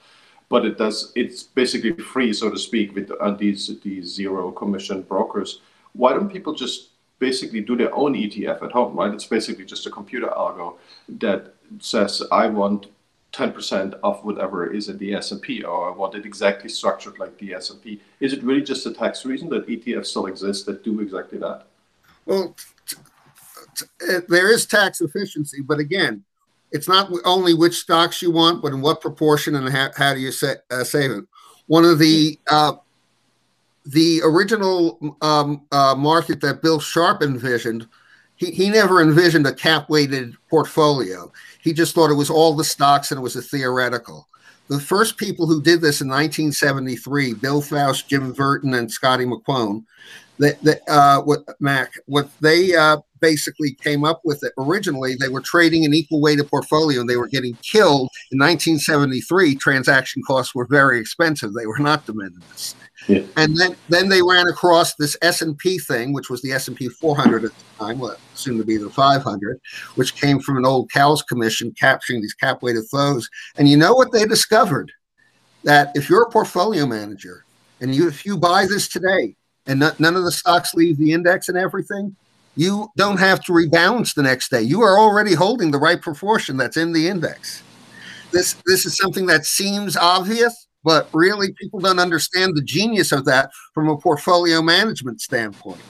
[0.49, 5.01] but it does it's basically free, so to speak, with uh, these these zero commission
[5.01, 5.61] brokers.
[5.93, 9.13] Why don't people just basically do their own ETF at home, right?
[9.13, 10.75] It's basically just a computer algo
[11.23, 12.87] that says I want
[13.31, 17.53] 10% of whatever is in the S&P or I want it exactly structured like the
[17.53, 18.01] S&P.
[18.19, 21.65] Is it really just a tax reason that ETFs still exist that do exactly that?
[22.25, 22.55] Well,
[24.27, 26.23] there is tax efficiency, but again,
[26.71, 30.19] it's not only which stocks you want, but in what proportion and how, how do
[30.19, 31.23] you sa- uh, save it.
[31.67, 32.73] One of the uh,
[33.85, 37.87] the original um, uh, market that Bill Sharpe envisioned
[38.35, 41.31] he, he never envisioned a cap weighted portfolio.
[41.61, 44.27] He just thought it was all the stocks and it was a theoretical.
[44.67, 49.85] The first people who did this in 1973, Bill Fouse, Jim Vertin, and Scotty McQuown,
[50.39, 55.29] that, that uh, what Mac, what they uh, basically came up with it originally, they
[55.29, 59.55] were trading an equal weighted portfolio and they were getting killed in 1973.
[59.55, 62.75] Transaction costs were very expensive; they were not de minimis.
[63.07, 63.23] Yeah.
[63.35, 66.67] And then, then they ran across this S and P thing, which was the S
[66.67, 69.59] and P 400 at the time, well, soon to be the 500,
[69.95, 73.27] which came from an old Cowles Commission capturing these cap weighted flows.
[73.57, 74.91] And you know what they discovered?
[75.63, 77.43] That if you're a portfolio manager
[77.81, 79.35] and you if you buy this today
[79.65, 82.15] and none of the stocks leave the index and everything,
[82.55, 84.61] you don't have to rebalance the next day.
[84.61, 87.63] You are already holding the right proportion that's in the index.
[88.31, 93.25] This this is something that seems obvious, but really people don't understand the genius of
[93.25, 95.81] that from a portfolio management standpoint.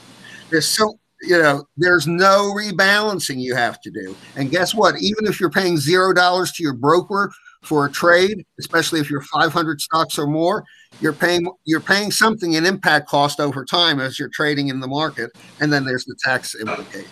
[0.49, 5.25] There's so you know there's no rebalancing you have to do and guess what even
[5.25, 7.31] if you're paying zero dollars to your broker
[7.65, 10.63] for a trade especially if you're 500 stocks or more
[11.01, 14.87] you're paying you're paying something in impact cost over time as you're trading in the
[14.87, 17.09] market and then there's the tax implication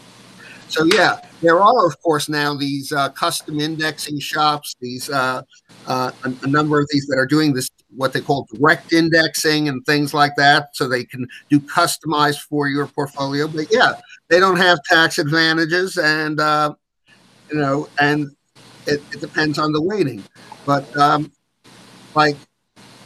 [0.73, 5.43] so yeah, there are of course now these uh, custom indexing shops, these uh,
[5.85, 9.69] uh, a, a, number of these that are doing this what they call direct indexing
[9.69, 13.47] and things like that, so they can do customized for your portfolio.
[13.47, 16.73] But yeah, they don't have tax advantages, and uh,
[17.51, 18.35] you know, and
[18.87, 20.23] it, it, depends on the weighting.
[20.65, 21.31] But um,
[22.15, 22.37] like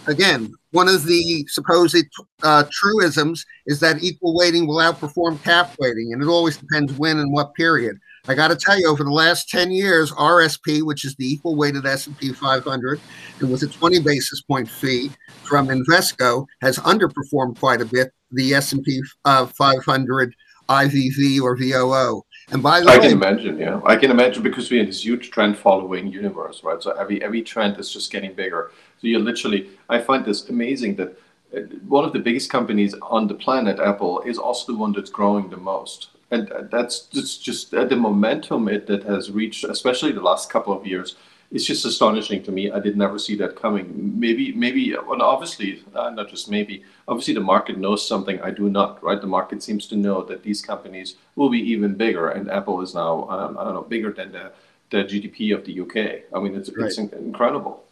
[0.07, 1.95] again, one of the supposed
[2.43, 7.19] uh, truisms is that equal weighting will outperform cap weighting, and it always depends when
[7.19, 7.97] and what period.
[8.29, 11.55] I got to tell you, over the last 10 years, RSP, which is the equal
[11.55, 12.99] weighted S&P 500,
[13.39, 15.11] and with a 20 basis point fee
[15.43, 20.35] from Invesco, has underperformed quite a bit the S&P uh, 500
[20.67, 22.21] IVV or VOO.
[22.49, 25.03] And by the I way, can imagine, yeah, I can imagine because we're in this
[25.03, 26.81] huge trend following universe, right?
[26.81, 28.71] So every every trend is just getting bigger.
[28.99, 31.19] So you're literally, I find this amazing that
[31.55, 35.09] uh, one of the biggest companies on the planet, Apple, is also the one that's
[35.09, 36.09] growing the most.
[36.31, 40.73] And uh, that's just, just the momentum it that has reached, especially the last couple
[40.73, 41.15] of years,
[41.51, 42.71] it's just astonishing to me.
[42.71, 44.19] I did never see that coming.
[44.19, 46.83] Maybe, maybe, well, obviously, uh, not just maybe.
[47.07, 49.01] Obviously, the market knows something I do not.
[49.01, 49.19] Right?
[49.19, 52.93] The market seems to know that these companies will be even bigger, and Apple is
[52.93, 54.51] now, um, I don't know, bigger than the
[54.89, 56.23] the GDP of the UK.
[56.33, 56.87] I mean, it's right.
[56.87, 57.83] it's incredible.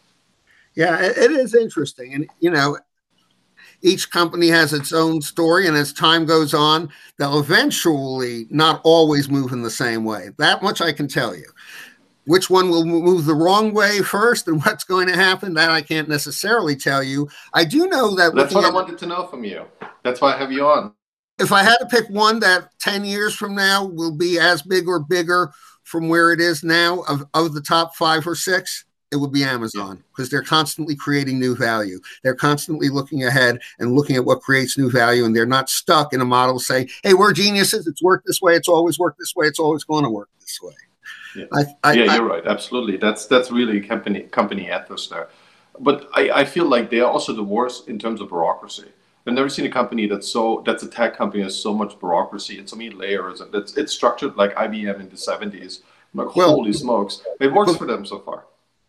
[0.76, 2.78] Yeah, it is interesting, and you know,
[3.82, 9.30] each company has its own story, and as time goes on, they'll eventually not always
[9.30, 10.30] move in the same way.
[10.38, 11.46] That much I can tell you.
[12.28, 15.54] Which one will move the wrong way first, and what's going to happen?
[15.54, 17.30] That I can't necessarily tell you.
[17.54, 18.34] I do know that.
[18.34, 19.66] That's what I wanted to know from you.
[20.04, 20.94] That's why I have you on.
[21.38, 24.88] If I had to pick one that ten years from now will be as big
[24.88, 25.52] or bigger
[25.84, 29.44] from where it is now of, of the top five or six, it would be
[29.44, 32.00] Amazon because they're constantly creating new value.
[32.24, 36.12] They're constantly looking ahead and looking at what creates new value, and they're not stuck
[36.12, 37.86] in a model saying, "Hey, we're geniuses.
[37.86, 38.56] It's worked this way.
[38.56, 39.46] It's always worked this way.
[39.46, 40.74] It's always going to work this way."
[41.36, 42.48] Yeah, I, I, yeah you're I, right.
[42.48, 42.98] Absolutely.
[42.98, 45.30] That's that's really company company ethos there.
[45.80, 48.90] But I, I feel like they are also the worst in terms of bureaucracy.
[49.28, 52.60] I've never seen a company that's so that's a tech company has so much bureaucracy
[52.60, 55.82] and so many layers and it's it's structured like IBM in the 70s.
[56.14, 57.22] I'm like, well, holy smokes.
[57.40, 58.46] It works for them so far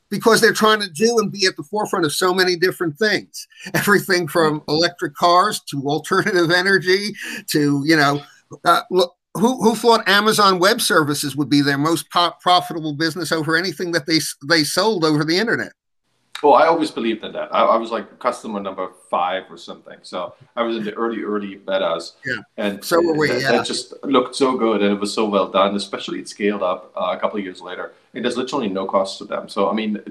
[0.08, 3.48] because they're trying to do and be at the forefront of so many different things
[3.74, 7.12] everything from electric cars to alternative energy
[7.48, 8.22] to you know
[8.64, 13.56] uh, look, who, who thought amazon web services would be their most profitable business over
[13.56, 15.72] anything that they they sold over the internet
[16.42, 17.54] well, I always believed in that.
[17.54, 19.98] I, I, was like customer number five or something.
[20.02, 22.12] So I was in the early, early betas.
[22.26, 22.36] Yeah.
[22.58, 23.28] And so were we.
[23.28, 23.52] That, yeah.
[23.52, 26.92] that just looked so good and it was so well done, especially it scaled up
[26.96, 27.92] uh, a couple of years later.
[28.12, 29.48] And there's literally no cost to them.
[29.48, 30.02] So, I mean,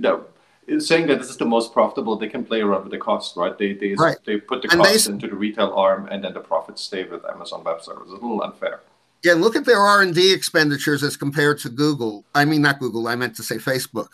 [0.79, 3.55] saying that this is the most profitable, they can play around with the cost, right?
[3.57, 4.17] They they, right.
[4.25, 7.03] they put the and cost they, into the retail arm and then the profits stay
[7.03, 8.13] with Amazon Web Services.
[8.13, 8.81] It's a little unfair.
[9.25, 12.23] Yeah, look at their R and D expenditures as compared to Google.
[12.35, 13.07] I mean, not Google.
[13.07, 14.09] I meant to say Facebook.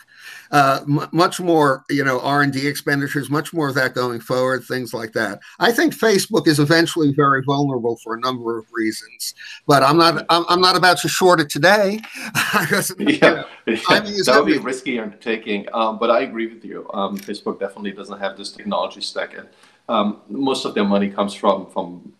[0.50, 3.28] Uh, m- much more, you know, R and D expenditures.
[3.28, 4.64] Much more of that going forward.
[4.64, 5.40] Things like that.
[5.60, 9.34] I think Facebook is eventually very vulnerable for a number of reasons.
[9.66, 10.24] But I'm not.
[10.30, 12.00] I'm, I'm not about to short it today.
[12.24, 13.44] yeah, yeah.
[13.66, 15.66] that would be a risky undertaking.
[15.74, 16.88] Um, but I agree with you.
[16.94, 19.46] Um, Facebook definitely doesn't have this technology stack, and
[19.90, 22.14] um, most of their money comes from from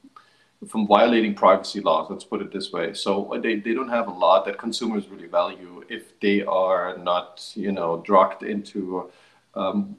[0.69, 2.95] from violating privacy laws, let's put it this way.
[2.95, 7.51] So they, they don't have a lot that consumers really value if they are not,
[7.55, 9.11] you know, drugged into
[9.55, 9.97] um,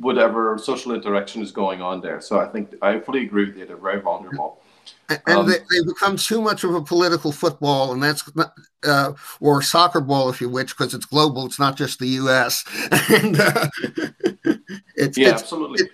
[0.00, 2.20] whatever social interaction is going on there.
[2.20, 3.66] So I think I fully agree with you.
[3.66, 4.60] They're very vulnerable.
[5.08, 8.52] and um, they, have become too much of a political football, and that's not,
[8.84, 11.46] uh, or soccer ball, if you wish, because it's global.
[11.46, 12.64] It's not just the U.S.
[13.10, 13.68] and uh,
[14.96, 15.84] it's yeah, it's, absolutely.
[15.84, 15.90] It,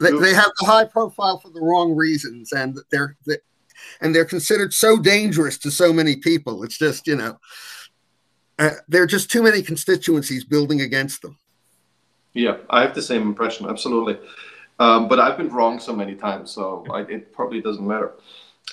[0.00, 3.36] they, they, have the high profile for the wrong reasons, and they're they,
[4.00, 6.62] and they're considered so dangerous to so many people.
[6.64, 7.38] It's just you know,
[8.58, 11.38] uh, there are just too many constituencies building against them.
[12.32, 13.68] Yeah, I have the same impression.
[13.68, 14.18] Absolutely.
[14.78, 18.12] Um, but I've been wrong so many times, so I, it probably doesn't matter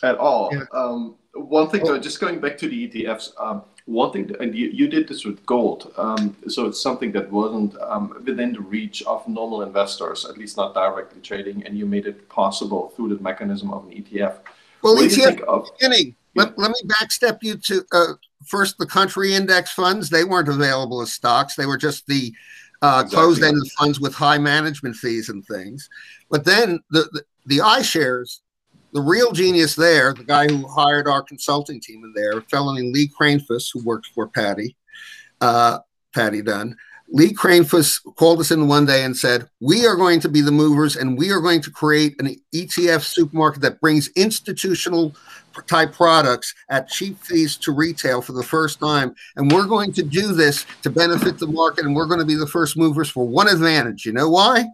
[0.03, 0.49] at all.
[0.53, 0.63] Yeah.
[0.71, 4.67] Um, one thing, though, just going back to the ETFs, um, one thing, and you,
[4.67, 9.01] you, did this with gold, um, so it's something that wasn't um, within the reach
[9.03, 13.23] of normal investors, at least not directly trading, and you made it possible through the
[13.23, 14.39] mechanism of an ETF.
[14.81, 16.43] Well, what ETF, of, beginning, yeah.
[16.43, 18.13] let, let me backstep you to uh,
[18.45, 20.09] first the country index funds.
[20.09, 22.33] They weren't available as stocks; they were just the
[22.81, 23.15] uh, exactly.
[23.15, 25.89] closed-ended funds with high management fees and things.
[26.29, 28.41] But then the, the, the iShares,
[28.93, 32.73] the real genius there, the guy who hired our consulting team in there, a fellow
[32.73, 34.75] named Lee Kranefuss, who worked for Patty,
[35.41, 35.79] uh,
[36.13, 36.75] Patty Dunn.
[37.09, 40.51] Lee Kranefuss called us in one day and said, We are going to be the
[40.51, 45.15] movers and we are going to create an ETF supermarket that brings institutional
[45.67, 49.15] type products at cheap fees to retail for the first time.
[49.38, 51.85] And we're going to do this to benefit the market.
[51.85, 54.05] And we're going to be the first movers for one advantage.
[54.05, 54.65] You know why?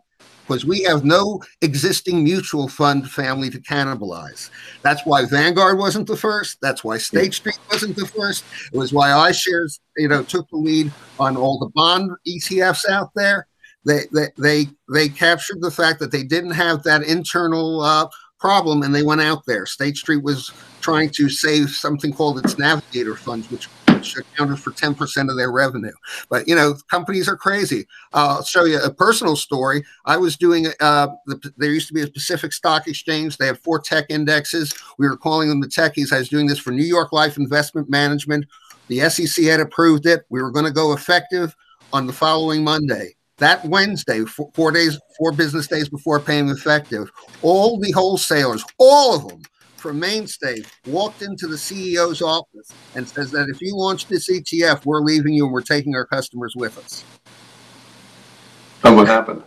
[0.48, 4.50] Because we have no existing mutual fund family to cannibalize.
[4.82, 6.60] That's why Vanguard wasn't the first.
[6.62, 8.44] That's why State Street wasn't the first.
[8.74, 13.12] It was why iShares, you know, took the lead on all the bond ETFs out
[13.16, 13.48] there.
[13.86, 18.08] They, they, they, they captured the fact that they didn't have that internal uh,
[18.44, 19.66] problem and they went out there.
[19.66, 23.70] State Street was trying to save something called its navigator funds, which,
[24.04, 25.94] which accounted for 10% of their revenue.
[26.30, 27.88] But, you know, companies are crazy.
[28.14, 29.84] Uh, I'll show you a personal story.
[30.06, 33.38] I was doing, uh, the, there used to be a Pacific Stock Exchange.
[33.38, 34.74] They had four tech indexes.
[34.98, 36.12] We were calling them the techies.
[36.12, 38.46] I was doing this for New York Life Investment Management.
[38.88, 40.26] The SEC had approved it.
[40.30, 41.56] We were going to go effective
[41.94, 43.16] on the following Monday.
[43.38, 49.28] That Wednesday, four, days, four business days before paying effective, all the wholesalers, all of
[49.28, 49.42] them
[49.84, 54.86] from Mainstay, walked into the CEO's office and says that if you launch this ETF,
[54.86, 57.04] we're leaving you and we're taking our customers with us.
[58.86, 59.44] And what happened?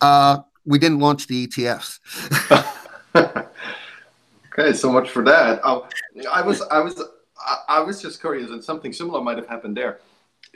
[0.00, 1.98] Uh, we didn't launch the ETFs.
[4.52, 5.60] okay, so much for that.
[5.64, 5.88] Oh,
[6.30, 7.02] I was, I was,
[7.68, 9.98] I was just curious, and something similar might have happened there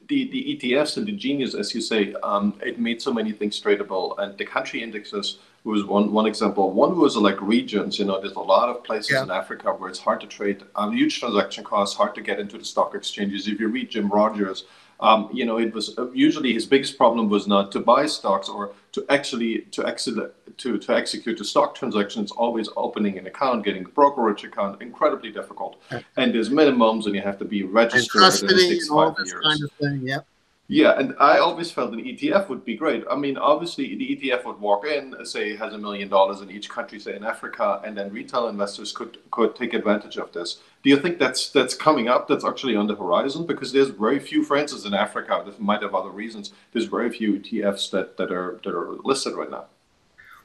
[0.09, 3.61] the, the ETFs and the genius, as you say, um, it made so many things
[3.61, 4.17] tradable.
[4.19, 5.39] And the country indexes
[5.71, 6.71] was one one example.
[6.71, 7.99] One was like regions.
[7.99, 9.23] You know, there's a lot of places yeah.
[9.25, 12.59] in Africa where it's hard to trade, um, huge transaction costs, hard to get into
[12.59, 13.49] the stock exchanges.
[13.49, 14.65] If you read Jim Rogers,
[15.01, 18.49] um, you know, it was uh, usually his biggest problem was not to buy stocks
[18.49, 22.23] or to actually to exit to, to execute the stock transaction.
[22.23, 25.83] It's always opening an account, getting a brokerage account, incredibly difficult.
[26.17, 28.23] And there's minimums, and you have to be registered.
[28.23, 29.43] And custody and, and all this years.
[29.45, 30.01] kind of thing.
[30.03, 30.27] Yep.
[30.69, 33.05] Yeah, and I always felt an ETF would be great.
[33.09, 36.69] I mean, obviously, the ETF would walk in, say, has a million dollars in each
[36.69, 40.59] country, say in Africa, and then retail investors could could take advantage of this.
[40.83, 42.27] Do you think that's that's coming up?
[42.27, 45.45] That's actually on the horizon because there's very few, for in Africa.
[45.47, 46.53] This might have other reasons.
[46.73, 49.67] There's very few ETFs that, that are that are listed right now.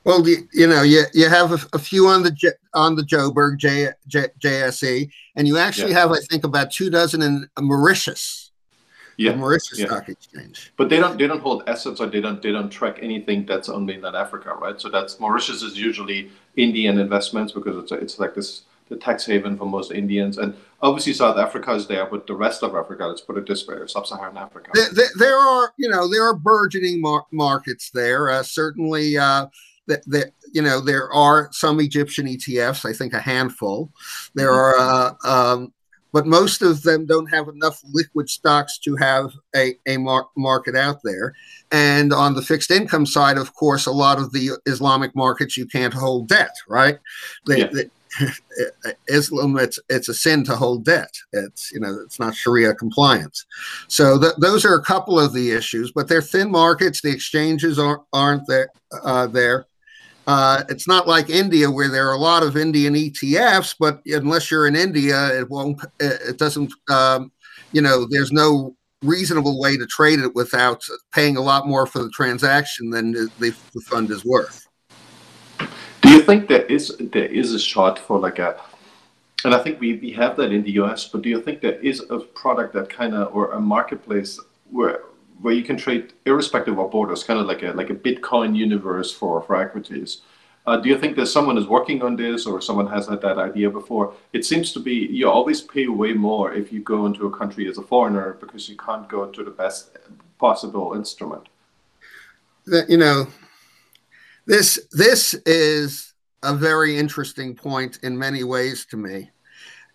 [0.03, 3.57] Well, you, you know, you, you have a, a, few on the on the Joburg
[3.57, 5.99] J, J, JSE, and you actually yeah.
[5.99, 8.40] have, I think, about two dozen in Mauritius
[9.29, 9.35] yeah.
[9.35, 9.85] Mauritius yeah.
[9.87, 10.71] Stock Exchange.
[10.77, 13.69] But they don't they don't hold assets or they don't they don't track anything that's
[13.69, 14.79] on mainland Africa, right?
[14.79, 19.25] So that's Mauritius is usually Indian investments because it's a, it's like this the tax
[19.25, 23.05] haven for most Indians, and obviously South Africa is there, but the rest of Africa,
[23.05, 24.69] let's put it this way, sub-Saharan Africa.
[24.73, 28.29] There, there, there, are you know there are burgeoning mar- markets there.
[28.29, 29.47] Uh, certainly, uh,
[29.87, 32.87] that that you know there are some Egyptian ETFs.
[32.87, 33.91] I think a handful.
[34.35, 34.81] There mm-hmm.
[34.81, 35.73] are uh, um,
[36.13, 40.75] but most of them don't have enough liquid stocks to have a, a mar- market
[40.75, 41.33] out there.
[41.71, 45.65] And on the fixed income side, of course, a lot of the Islamic markets you
[45.65, 46.99] can't hold debt, right?
[47.47, 47.69] They, yeah.
[47.73, 47.89] they,
[49.07, 51.13] Islam, it's it's a sin to hold debt.
[51.31, 53.45] It's you know it's not Sharia compliance.
[53.87, 57.01] So th- those are a couple of the issues, but they're thin markets.
[57.01, 58.69] The exchanges aren't aren't there
[59.03, 59.65] uh, there.
[60.31, 64.49] Uh, it's not like India where there are a lot of Indian ETFs, but unless
[64.49, 65.77] you're in India, it won't.
[65.99, 66.71] It doesn't.
[66.89, 67.33] Um,
[67.73, 70.81] you know, there's no reasonable way to trade it without
[71.13, 74.65] paying a lot more for the transaction than the, the fund is worth.
[75.99, 78.57] Do you think there is there is a shot for like a,
[79.43, 81.79] and I think we, we have that in the US, but do you think there
[81.81, 85.01] is a product that kind of or a marketplace where
[85.41, 89.11] where you can trade irrespective of borders, kind of like a like a Bitcoin universe
[89.19, 90.21] for for equities,
[90.67, 93.37] Uh, do you think that someone is working on this or someone has had that
[93.39, 94.13] idea before?
[94.31, 97.67] It seems to be you always pay way more if you go into a country
[97.67, 99.97] as a foreigner because you can't go to the best
[100.37, 101.49] possible instrument.
[102.65, 103.27] That You know,
[104.45, 106.13] this this is
[106.43, 109.31] a very interesting point in many ways to me.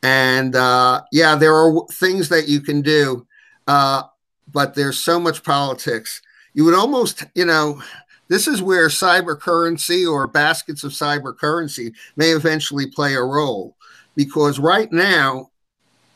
[0.03, 3.27] And uh, yeah, there are things that you can do,
[3.67, 4.03] uh,
[4.53, 6.23] but there's so much politics.
[6.55, 7.83] You would almost, you know,
[8.29, 13.77] this is where cyber currency or baskets of cyber currency may eventually play a role
[14.17, 15.51] because right now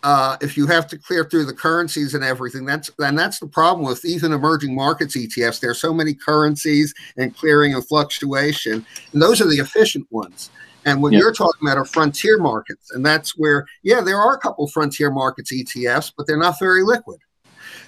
[0.03, 3.47] uh, if you have to clear through the currencies and everything, that's and that's the
[3.47, 5.61] problem with even emerging markets ETFs.
[5.61, 10.51] There's so many currencies and clearing and fluctuation, and those are the efficient ones.
[10.87, 11.19] And what yeah.
[11.19, 15.11] you're talking about are frontier markets, and that's where, yeah, there are a couple frontier
[15.11, 17.21] markets ETFs, but they're not very liquid.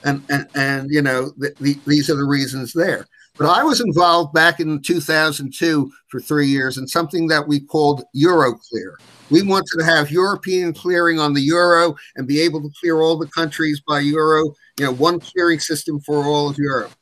[0.05, 3.07] And and and you know, the, the, these are the reasons there.
[3.39, 8.05] But I was involved back in 2002 for three years in something that we called
[8.15, 8.97] Euroclear.
[9.31, 13.17] We wanted to have European clearing on the euro and be able to clear all
[13.17, 14.45] the countries by euro,
[14.79, 16.93] you know, one clearing system for all of Europe.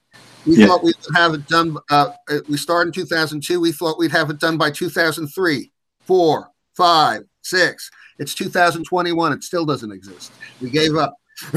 [0.47, 0.67] We yeah.
[0.67, 1.77] thought we would have it done.
[1.91, 2.13] Uh
[2.49, 3.61] we started in 2002.
[3.61, 5.73] We thought we'd have it done by 2003,
[6.03, 7.91] four, five, six.
[8.21, 9.33] It's 2021.
[9.33, 10.33] It still doesn't exist.
[10.63, 11.17] We gave up.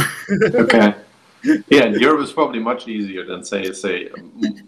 [0.55, 0.95] okay
[1.69, 4.09] yeah, Europe is probably much easier than say say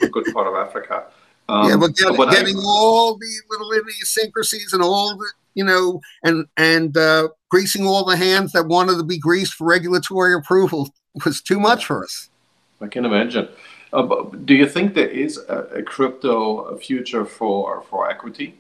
[0.02, 1.06] a good part of Africa.
[1.48, 5.64] Um, yeah, but, get, but getting I, all the little idiosyncrasies and all the you
[5.64, 10.34] know and and uh, greasing all the hands that wanted to be greased for regulatory
[10.34, 10.90] approval
[11.24, 12.30] was too much for us.
[12.82, 13.48] I can imagine.
[13.94, 18.56] Uh, do you think there is a, a crypto future for for equity?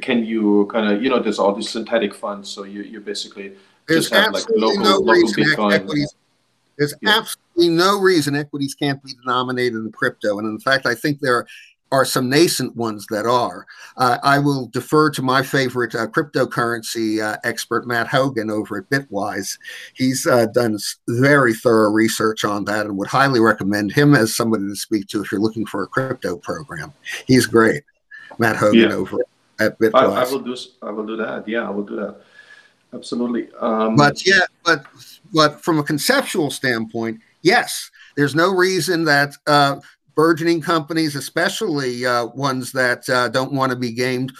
[0.00, 3.52] Can you kind of you know there's all these synthetic funds, so you you basically
[3.86, 5.72] there's just have like local, no local Bitcoin.
[5.72, 6.14] Equities
[6.76, 7.18] there's yeah.
[7.18, 10.38] absolutely no reason equities can't be denominated in crypto.
[10.38, 11.46] And in fact, I think there
[11.92, 13.66] are some nascent ones that are.
[13.98, 18.88] Uh, I will defer to my favorite uh, cryptocurrency uh, expert, Matt Hougan, over at
[18.88, 19.58] Bitwise.
[19.94, 24.64] He's uh, done very thorough research on that and would highly recommend him as somebody
[24.64, 26.94] to speak to if you're looking for a crypto program.
[27.26, 27.82] He's great.
[28.38, 28.96] Matt Hougan yeah.
[28.96, 29.18] over
[29.60, 30.16] at Bitwise.
[30.16, 30.56] I, I, will do.
[30.82, 31.46] I will do that.
[31.46, 32.22] Yeah, I will do that.
[32.94, 33.48] Absolutely.
[33.60, 34.86] Um, but yeah, but
[35.32, 39.80] but from a conceptual standpoint, yes, there's no reason that uh,
[40.14, 44.32] burgeoning companies, especially uh, ones that uh, don't want to be gamed,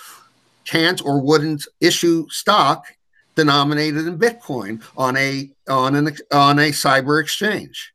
[0.65, 2.87] can't or wouldn't issue stock
[3.35, 7.93] denominated in Bitcoin on a on an on a cyber exchange.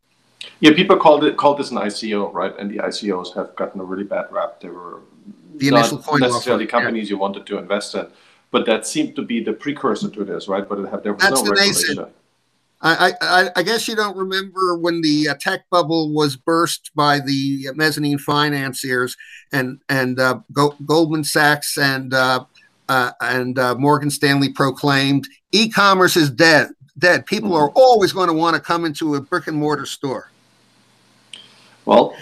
[0.60, 2.58] Yeah, people called it called this an ICO, right?
[2.58, 4.60] And the ICOs have gotten a really bad rap.
[4.60, 5.02] They were
[5.56, 7.16] the initial not necessarily offer, companies yeah.
[7.16, 8.08] you wanted to invest in,
[8.52, 10.68] but that seemed to be the precursor to this, right?
[10.68, 11.96] But it have there was That's no the regulation.
[11.96, 12.16] Nascent
[12.82, 17.20] I, I, I, guess you don't remember when the uh, tech bubble was burst by
[17.20, 19.18] the mezzanine financiers
[19.52, 22.46] and and uh, Go- Goldman Sachs and uh,
[22.88, 26.70] uh and uh, Morgan Stanley proclaimed e-commerce is dead.
[27.00, 27.26] Dead.
[27.26, 30.32] People are always going to want to come into a brick and mortar store.
[31.86, 32.16] Well,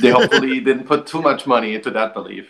[0.00, 2.48] they hopefully didn't put too much money into that belief.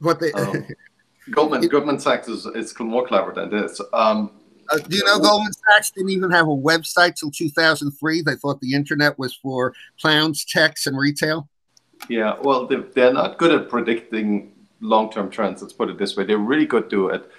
[0.00, 0.66] What they um,
[1.30, 3.80] Goldman Goldman Sachs is, is more clever than this.
[3.92, 4.30] Um,
[4.70, 8.22] uh, do you know Goldman Sachs didn't even have a website till 2003?
[8.22, 11.48] They thought the internet was for clowns, techs, and retail.
[12.08, 15.62] Yeah, well, they're not good at predicting long-term trends.
[15.62, 17.30] Let's put it this way: they're really good to it.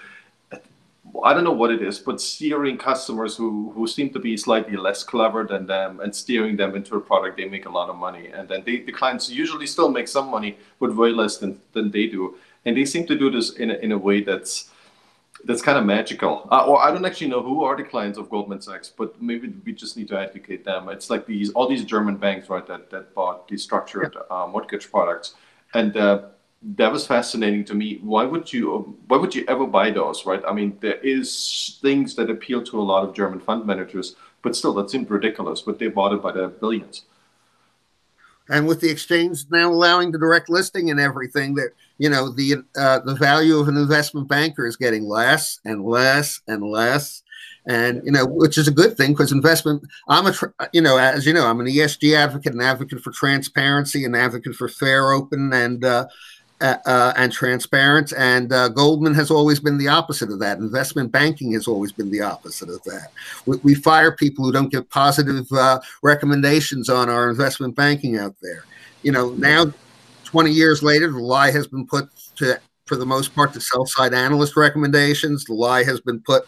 [1.24, 4.78] I don't know what it is, but steering customers who who seem to be slightly
[4.78, 7.96] less clever than them and steering them into a product, they make a lot of
[7.96, 11.60] money, and then they, the clients usually still make some money, but way less than
[11.74, 12.36] than they do.
[12.66, 14.70] And they seem to do this in a, in a way that's
[15.48, 16.48] that's kind of magical.
[16.52, 19.54] Uh, or I don't actually know who are the clients of Goldman Sachs, but maybe
[19.66, 20.90] we just need to educate them.
[20.90, 24.44] It's like these all these German banks, right, that that bought these structured yeah.
[24.44, 25.36] uh, mortgage products,
[25.74, 26.24] and uh,
[26.76, 28.00] that was fascinating to me.
[28.04, 30.44] Why would you why would you ever buy those, right?
[30.46, 34.56] I mean, there is things that appeal to a lot of German fund managers, but
[34.56, 35.62] still, that seemed ridiculous.
[35.62, 37.04] But they bought it by the billions.
[38.50, 42.64] And with the exchange now allowing the direct listing and everything, that you know the
[42.78, 47.24] uh, the value of an investment banker is getting less and less and less.
[47.70, 50.34] And you know which is a good thing because investment i'm a
[50.72, 54.56] you know as you know i'm an esg advocate an advocate for transparency an advocate
[54.56, 56.08] for fair open and uh,
[56.62, 60.58] uh, uh, and transparent and uh, goldman has always been the opposite of that.
[60.58, 63.12] Investment banking has always been the opposite of that.
[63.46, 68.36] We, we fire people who don't give positive uh, recommendations on our investment banking out
[68.42, 68.66] there.
[69.04, 69.72] You know now
[70.28, 73.86] 20 years later, the lie has been put to, for the most part, to sell
[73.86, 75.46] side analyst recommendations.
[75.46, 76.48] The lie has been put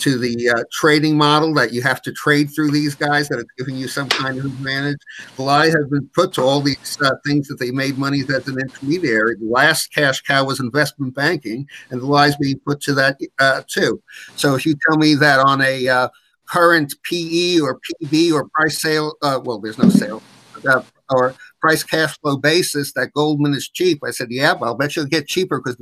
[0.00, 3.50] to the uh, trading model that you have to trade through these guys that it's
[3.58, 4.98] giving you some kind of advantage.
[5.36, 8.48] The lie has been put to all these uh, things that they made money as
[8.48, 9.36] an intermediary.
[9.36, 13.18] The last cash cow was investment banking, and the lie is being put to that
[13.38, 14.02] uh, too.
[14.36, 16.08] So if you tell me that on a uh,
[16.46, 20.22] current PE or PB or price sale, uh, well, there's no sale,
[20.68, 24.00] uh, or price cash flow basis that Goldman is cheap.
[24.04, 25.76] I said, yeah, well, I'll bet you'll get cheaper because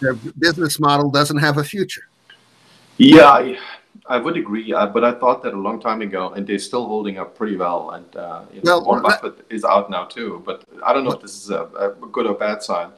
[0.00, 2.08] their business model doesn't have a future.
[2.96, 3.58] Yeah, I,
[4.06, 6.86] I would agree, uh, but I thought that a long time ago, and they're still
[6.86, 7.90] holding up pretty well.
[7.90, 11.12] And uh, you know, well, Warren Buffett is out now too, but I don't know
[11.12, 12.90] if this is a, a, good or bad sign.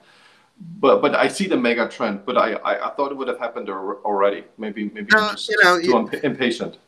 [0.80, 3.38] But but I see the mega trend, but I, I, I thought it would have
[3.38, 4.44] happened already.
[4.58, 6.78] Maybe maybe uh, just you know, too it, impatient.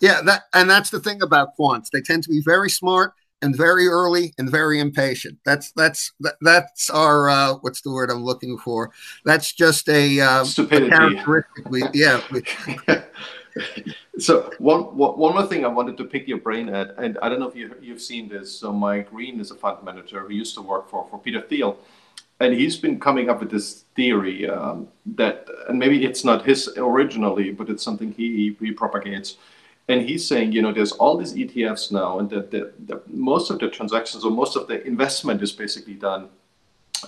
[0.00, 1.90] Yeah, that and that's the thing about quants.
[1.90, 5.38] They tend to be very smart and very early and very impatient.
[5.44, 8.90] That's that's that, that's our uh, what's the word I'm looking for?
[9.24, 10.44] That's just a, uh.
[10.44, 11.68] A characteristic.
[11.68, 12.20] We, yeah.
[14.18, 17.40] so one one more thing I wanted to pick your brain at, and I don't
[17.40, 18.58] know if you you've seen this.
[18.58, 21.78] So Mike Green is a fund manager who used to work for for Peter Thiel,
[22.40, 26.68] and he's been coming up with this theory um, that, and maybe it's not his
[26.76, 29.36] originally, but it's something he he propagates
[29.88, 33.50] and he's saying, you know, there's all these ETFs now, and that the, the, most
[33.50, 36.28] of the transactions or most of the investment is basically done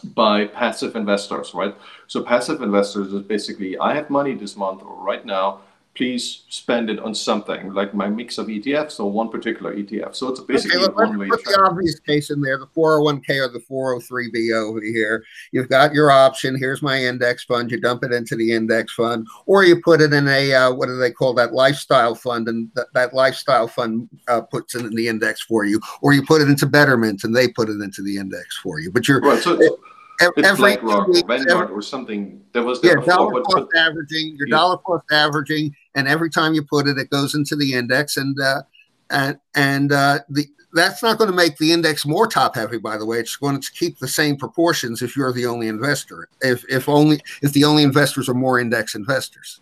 [0.02, 1.74] by passive investors, right?
[2.08, 5.60] So passive investors is basically, I have money this month or right now
[5.94, 10.14] please spend it on something like my mix of ETFs or one particular ETF.
[10.16, 11.28] So it's basically okay, one way.
[11.28, 15.24] Put the obvious case in there: the 401k or the 403b over here.
[15.52, 16.58] You've got your option.
[16.58, 17.70] Here's my index fund.
[17.70, 20.86] You dump it into the index fund, or you put it in a uh, what
[20.86, 24.94] do they call that lifestyle fund, and th- that lifestyle fund uh, puts it in
[24.94, 28.02] the index for you, or you put it into Betterment and they put it into
[28.02, 28.90] the index for you.
[28.90, 29.40] But you're right.
[29.40, 29.72] So, it,
[30.20, 32.40] it's every BlackRock or Vanguard or something.
[32.52, 34.36] There was yeah, dollar cost averaging.
[34.36, 34.56] Your yeah.
[34.56, 38.38] dollar cost averaging, and every time you put it, it goes into the index, and
[38.40, 38.62] uh,
[39.10, 42.78] and and uh, the that's not going to make the index more top heavy.
[42.78, 46.28] By the way, it's going to keep the same proportions if you're the only investor.
[46.40, 49.60] If if only if the only investors are more index investors.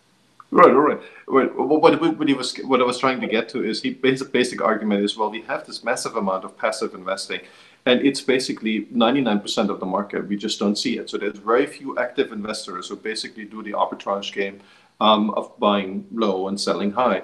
[0.53, 1.01] Right, right.
[1.29, 4.23] What, what, what, he was, what I was trying to get to is he his
[4.23, 7.41] basic argument is well, we have this massive amount of passive investing,
[7.87, 10.29] and it's basically 99% of the market.
[10.29, 11.09] We just don't see it.
[11.09, 14.61] So there's very few active investors who basically do the arbitrage game
[15.03, 17.23] um, of buying low and selling high.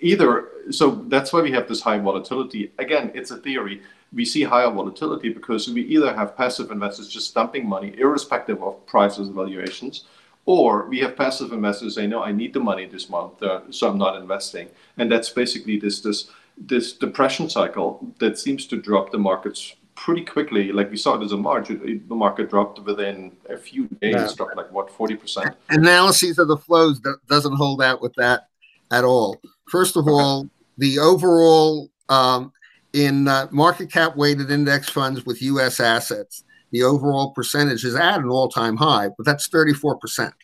[0.00, 2.72] Either so that's why we have this high volatility.
[2.78, 3.82] Again, it's a theory.
[4.12, 8.86] We see higher volatility because we either have passive investors just dumping money, irrespective of
[8.86, 10.04] prices and valuations,
[10.44, 13.88] or we have passive investors saying, "No, I need the money this month, uh, so
[13.88, 16.30] I'm not investing." And that's basically this this
[16.72, 17.88] this depression cycle
[18.20, 20.72] that seems to drop the markets pretty quickly.
[20.72, 24.14] Like we saw it as a March, the market dropped within a few days.
[24.16, 24.24] Yeah.
[24.24, 25.54] It's dropped like what forty percent.
[25.70, 28.48] Analyses of the flows doesn't hold out with that
[28.90, 29.40] at all.
[29.70, 32.52] First of all, the overall um,
[32.92, 35.78] in uh, market cap weighted index funds with U.S.
[35.78, 36.42] assets,
[36.72, 40.34] the overall percentage is at an all time high, but that's thirty four percent.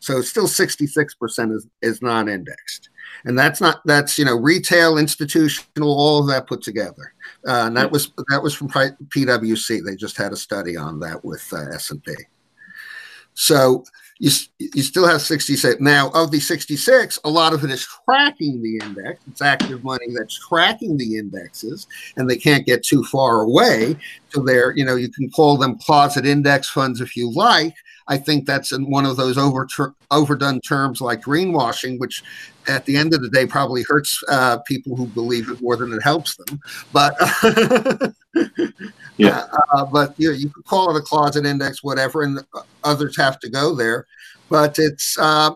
[0.00, 2.90] So still sixty six percent is is non indexed
[3.24, 7.12] and that's not that's you know retail, institutional, all of that put together.
[7.46, 9.84] Uh, and that was that was from PwC.
[9.84, 12.14] They just had a study on that with uh, S and P.
[13.34, 13.84] So
[14.18, 18.60] you you still have 66 now of the 66 a lot of it is tracking
[18.62, 21.86] the index it's active money that's tracking the indexes
[22.16, 23.96] and they can't get too far away
[24.30, 27.74] so they're you know you can call them closet index funds if you like
[28.08, 32.22] I think that's in one of those over ter- overdone terms like greenwashing, which
[32.66, 35.92] at the end of the day probably hurts uh, people who believe it more than
[35.92, 36.58] it helps them.
[36.92, 37.14] But
[39.18, 42.40] yeah, uh, but you know, you could call it a closet index, whatever, and
[42.82, 44.06] others have to go there.
[44.48, 45.50] But it's uh,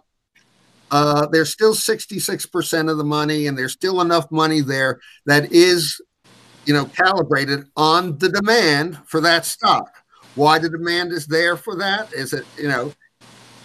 [0.91, 6.03] uh there's still 66% of the money, and there's still enough money there that is,
[6.67, 10.02] you know, calibrated on the demand for that stock.
[10.35, 12.13] Why the demand is there for that?
[12.13, 12.93] Is it, you know,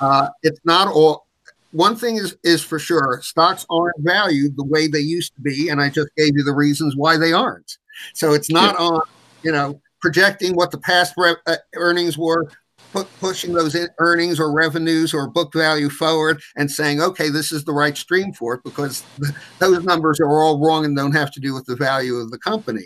[0.01, 1.28] uh, it's not all.
[1.72, 5.70] One thing is is for sure, stocks aren't valued the way they used to be,
[5.70, 7.78] and I just gave you the reasons why they aren't.
[8.13, 8.86] So it's not yeah.
[8.86, 9.01] on,
[9.43, 12.49] you know, projecting what the past re- uh, earnings were,
[13.20, 17.74] pushing those earnings or revenues or book value forward and saying, okay, this is the
[17.74, 19.03] right stream for it because
[19.59, 22.38] those numbers are all wrong and don't have to do with the value of the
[22.38, 22.86] company.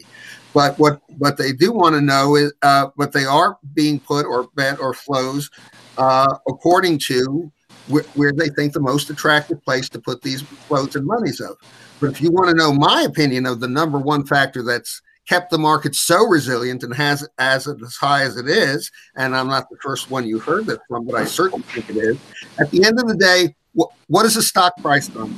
[0.53, 4.25] But what what they do want to know is uh, what they are being put
[4.25, 5.49] or bet or flows
[5.97, 7.51] uh, according to
[7.91, 11.57] wh- where they think the most attractive place to put these flows and monies of.
[11.99, 15.51] But if you want to know my opinion of the number one factor that's kept
[15.51, 19.69] the market so resilient and has as as high as it is, and I'm not
[19.69, 22.17] the first one you heard that from, but I certainly think it is.
[22.59, 25.29] At the end of the day, what what is the stock price on?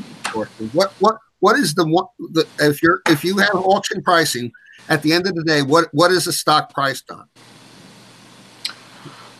[0.71, 1.83] What what what is the
[2.31, 4.51] the, if you're if you have auction pricing
[4.89, 7.27] at the end of the day, what what is the stock priced on?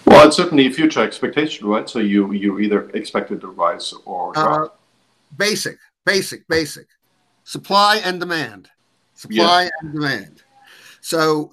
[0.05, 1.89] Well, it's certainly a future expectation, right?
[1.89, 4.61] So you you either expect it to rise or drop.
[4.61, 4.67] Uh,
[5.37, 6.87] basic, basic, basic.
[7.43, 8.69] Supply and demand.
[9.15, 9.69] Supply yeah.
[9.81, 10.43] and demand.
[11.01, 11.51] So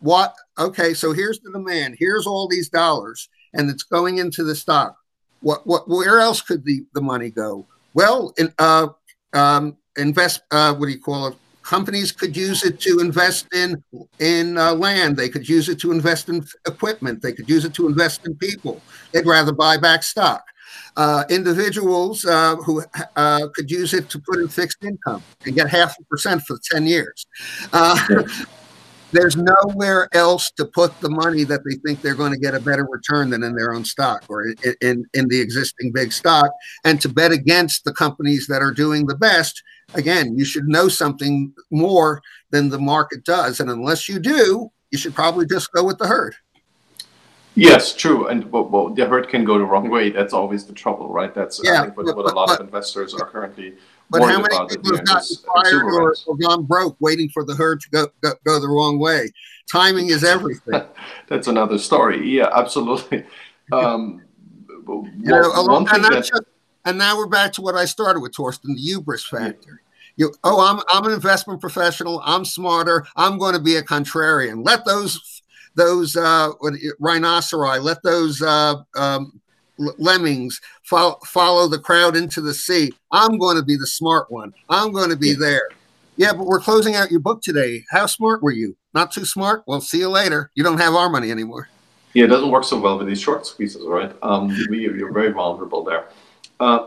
[0.00, 1.96] what okay, so here's the demand.
[1.98, 4.96] Here's all these dollars and it's going into the stock.
[5.40, 7.66] What what where else could the, the money go?
[7.94, 8.88] Well, in uh
[9.32, 11.36] um invest uh what do you call it?
[11.68, 13.82] Companies could use it to invest in
[14.20, 15.16] in uh, land.
[15.16, 17.20] They could use it to invest in equipment.
[17.20, 18.80] They could use it to invest in people.
[19.12, 20.42] They'd rather buy back stock.
[20.96, 22.82] Uh, individuals uh, who
[23.16, 26.58] uh, could use it to put in fixed income and get half a percent for
[26.70, 27.26] 10 years.
[27.72, 27.96] Uh,
[29.12, 32.60] there's nowhere else to put the money that they think they're going to get a
[32.60, 36.50] better return than in their own stock or in, in, in the existing big stock
[36.84, 39.62] and to bet against the companies that are doing the best
[39.94, 43.60] again, you should know something more than the market does.
[43.60, 46.34] And unless you do, you should probably just go with the herd.
[47.54, 48.28] Yes, true.
[48.28, 50.10] And well, well the herd can go the wrong way.
[50.10, 51.34] That's always the trouble, right?
[51.34, 53.74] That's uh, yeah, I think what, but, what a lot but, of investors are currently
[54.10, 57.80] but how many people have gotten fired or, or, gone broke waiting for the herd
[57.80, 59.30] to go, go, go the wrong way?
[59.70, 60.82] Timing is everything.
[61.28, 62.28] That's another story.
[62.28, 63.24] Yeah, absolutely.
[63.70, 64.22] Um,
[64.88, 66.42] you know, one thing that, just,
[66.86, 69.82] and now we're back to what I started with, Torsten, the hubris factor.
[70.16, 72.22] You, oh, I'm I'm an investment professional.
[72.24, 73.06] I'm smarter.
[73.14, 74.64] I'm going to be a contrarian.
[74.64, 75.42] Let those
[75.74, 76.52] those uh,
[76.98, 79.38] rhinoceri, let those uh, um,
[79.78, 82.92] lemmings follow, follow the crowd into the sea.
[83.12, 84.52] I'm going to be the smart one.
[84.68, 85.68] I'm going to be there.
[86.16, 87.84] Yeah, but we're closing out your book today.
[87.90, 88.76] How smart were you?
[88.92, 89.62] Not too smart?
[89.66, 90.50] Well, see you later.
[90.54, 91.68] You don't have our money anymore.
[92.14, 94.12] Yeah, it doesn't work so well with these short squeezes, right?
[94.22, 96.08] Um, we, you're very vulnerable there.
[96.58, 96.86] Uh,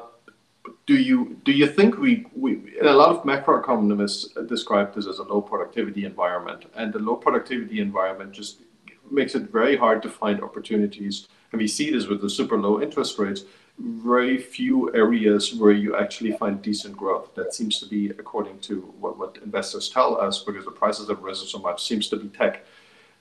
[0.86, 5.24] do you do you think we, we a lot of macroeconomists describe this as a
[5.24, 8.62] low productivity environment, and the low productivity environment just
[9.10, 11.28] makes it very hard to find opportunities.
[11.52, 13.44] And we see this with the super low interest rates.
[13.80, 17.34] Very few areas where you actually find decent growth.
[17.36, 21.22] That seems to be, according to what, what investors tell us, because the prices have
[21.24, 22.66] risen so much, seems to be tech.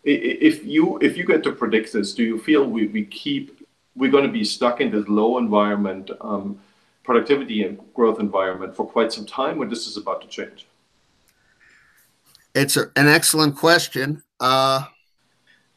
[0.03, 3.67] If you if you get to predict this, do you feel we, we keep
[3.97, 6.59] we're going to be stuck in this low environment, um,
[7.03, 10.67] productivity and growth environment for quite some time when this is about to change?
[12.55, 14.23] It's a, an excellent question.
[14.39, 14.85] Uh,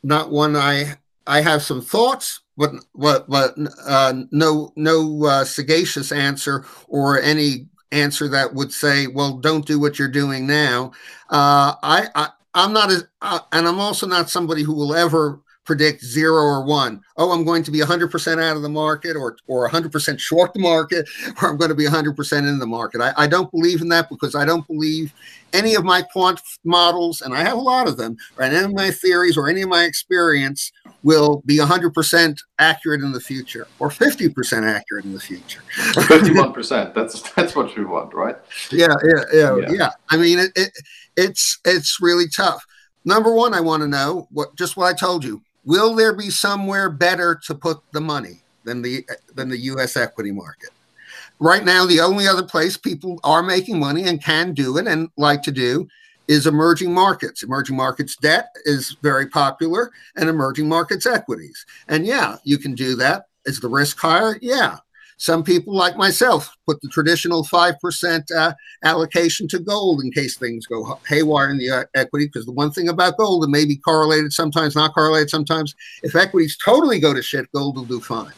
[0.03, 0.97] not one I
[1.27, 7.67] I have some thoughts, but but, but uh, no no uh, sagacious answer or any
[7.91, 10.91] answer that would say, well, don't do what you're doing now.
[11.29, 15.39] Uh, I, I I'm not as, uh, and I'm also not somebody who will ever
[15.65, 17.01] predict zero or one.
[17.17, 20.59] Oh, I'm going to be 100% out of the market or, or 100% short the
[20.59, 21.07] market,
[21.41, 23.01] or I'm going to be 100% in the market.
[23.01, 25.13] I, I don't believe in that because I don't believe
[25.53, 28.73] any of my quant models, and I have a lot of them, or any of
[28.73, 30.71] my theories or any of my experience
[31.03, 35.61] will be 100% accurate in the future or 50% accurate in the future.
[35.75, 36.93] 51%.
[36.95, 38.35] That's that's what we want, right?
[38.71, 39.71] Yeah, yeah, yeah, yeah.
[39.71, 39.89] yeah.
[40.09, 40.71] I mean, it, it,
[41.15, 42.65] it's it's really tough.
[43.05, 46.29] Number one, I want to know what just what I told you will there be
[46.29, 50.69] somewhere better to put the money than the than the US equity market?
[51.39, 55.09] Right now, the only other place people are making money and can do it and
[55.17, 55.87] like to do
[56.27, 57.43] is emerging markets.
[57.43, 61.65] Emerging markets debt is very popular and emerging markets equities.
[61.87, 63.25] And yeah, you can do that.
[63.45, 64.37] Is the risk higher?
[64.41, 64.77] Yeah.
[65.17, 68.53] Some people, like myself, put the traditional 5% uh,
[68.83, 72.25] allocation to gold in case things go haywire in the uh, equity.
[72.25, 75.75] Because the one thing about gold, it may be correlated sometimes, not correlated sometimes.
[76.03, 78.33] If equities totally go to shit, gold will do fine.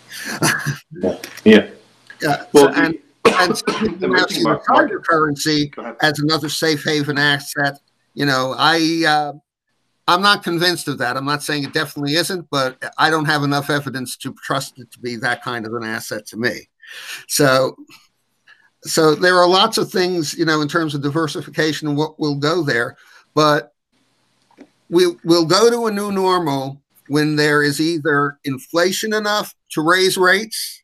[1.43, 1.69] yeah.
[2.25, 5.69] Uh, well, so, and, and so market currency
[6.01, 7.77] as another safe haven asset.
[8.13, 9.33] You know, I uh,
[10.07, 11.17] I'm not convinced of that.
[11.17, 14.91] I'm not saying it definitely isn't, but I don't have enough evidence to trust it
[14.91, 16.69] to be that kind of an asset to me.
[17.27, 17.75] So,
[18.83, 22.35] so there are lots of things, you know, in terms of diversification and what will
[22.35, 22.97] go there,
[23.33, 23.73] but
[24.89, 30.17] we will go to a new normal when there is either inflation enough to raise
[30.17, 30.83] rates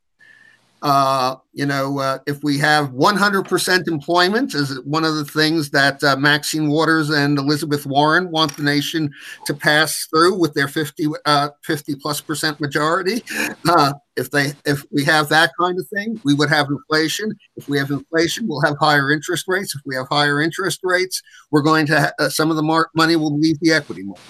[0.82, 6.04] uh, you know, uh, if we have 100% employment, is one of the things that
[6.04, 9.12] uh, Maxine Waters and Elizabeth Warren want the nation
[9.46, 13.22] to pass through with their 50, uh, 50 plus percent majority.
[13.70, 17.32] Uh, if they, if we have that kind of thing, we would have inflation.
[17.56, 19.76] If we have inflation, we'll have higher interest rates.
[19.76, 21.22] If we have higher interest rates,
[21.52, 24.24] we're going to ha- some of the mar- money will leave the equity market.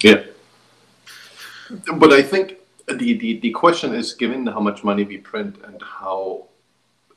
[0.00, 0.24] Yeah,
[1.94, 2.58] but I think
[2.98, 6.46] the, the, the question is given how much money we print and how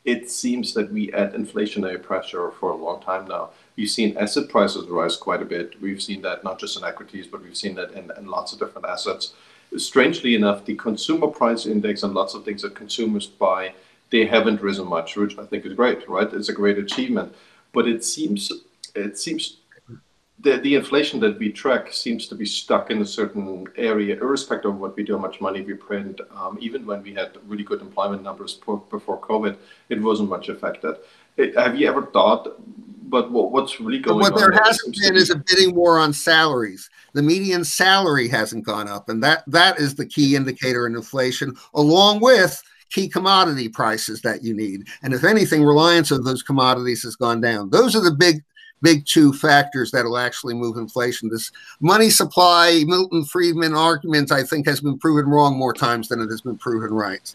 [0.05, 3.49] it seems that we add inflationary pressure for a long time now.
[3.75, 5.81] You've seen asset prices rise quite a bit.
[5.81, 8.59] We've seen that not just in equities, but we've seen that in, in lots of
[8.59, 9.33] different assets.
[9.77, 13.73] Strangely enough, the consumer price index and lots of things that consumers buy,
[14.11, 16.31] they haven't risen much, which I think is great, right?
[16.31, 17.35] It's a great achievement.
[17.73, 18.51] But it seems
[18.93, 19.57] it seems
[20.45, 24.71] the, the inflation that we track seems to be stuck in a certain area, irrespective
[24.71, 26.21] of what we do, how much money we print.
[26.35, 29.57] Um, even when we had really good employment numbers before COVID,
[29.89, 30.97] it wasn't much affected.
[31.35, 32.61] It, have you ever thought,
[33.09, 34.33] but what, what's really going what on?
[34.33, 36.91] What there hasn't been is a bidding war on salaries.
[37.13, 41.55] The median salary hasn't gone up, and that that is the key indicator in inflation,
[41.73, 44.87] along with key commodity prices that you need.
[45.01, 47.71] And if anything, reliance of those commodities has gone down.
[47.71, 48.43] Those are the big
[48.81, 51.29] big two factors that'll actually move inflation.
[51.29, 56.21] This money supply, Milton Friedman argument, I think, has been proven wrong more times than
[56.21, 57.33] it has been proven right.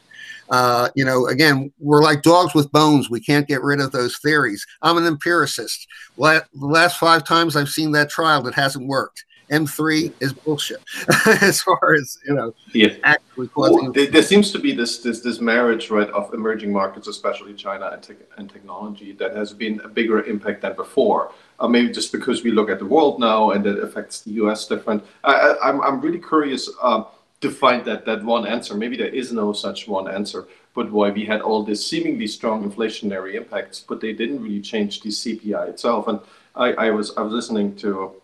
[0.50, 3.08] Uh, you know, again, we're like dogs with bones.
[3.08, 4.66] We can't get rid of those theories.
[4.82, 5.86] I'm an empiricist.
[6.16, 9.24] the last five times I've seen that trial, it hasn't worked.
[9.50, 10.80] M3 is bullshit
[11.42, 12.54] as far as you know.
[12.72, 12.94] Yeah.
[13.02, 13.84] Actually causing.
[13.84, 17.54] Well, there, there, seems to be this this this marriage right of emerging markets, especially
[17.54, 21.32] China and, te- and technology, that has been a bigger impact than before.
[21.58, 24.66] Uh, maybe just because we look at the world now and it affects the U.S.
[24.66, 25.04] different.
[25.24, 27.04] I, am I'm, I'm really curious uh,
[27.40, 28.74] to find that that one answer.
[28.74, 30.46] Maybe there is no such one answer.
[30.72, 35.00] But why we had all this seemingly strong inflationary impacts, but they didn't really change
[35.00, 36.06] the CPI itself.
[36.06, 36.20] And
[36.54, 38.19] I, I was I was listening to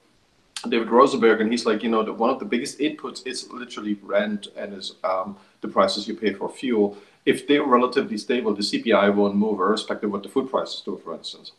[0.69, 3.95] David Rosenberg, and he's like, you know, the, one of the biggest inputs is literally
[4.03, 6.97] rent and is um, the prices you pay for fuel.
[7.25, 11.01] If they're relatively stable, the CPI won't move, irrespective of what the food prices do,
[11.03, 11.53] for instance.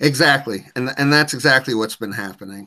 [0.00, 2.66] Exactly, and and that's exactly what's been happening.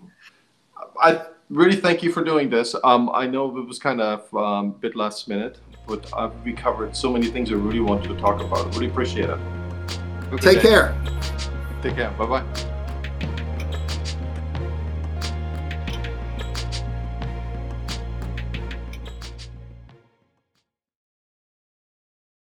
[0.99, 2.75] I really thank you for doing this.
[2.83, 6.53] Um, I know it was kind of um, a bit last minute, but uh, we
[6.53, 8.67] covered so many things I really wanted to talk about.
[8.67, 9.39] I really appreciate it.
[10.39, 10.95] Take care.
[11.81, 12.11] Take care.
[12.11, 12.73] Bye bye.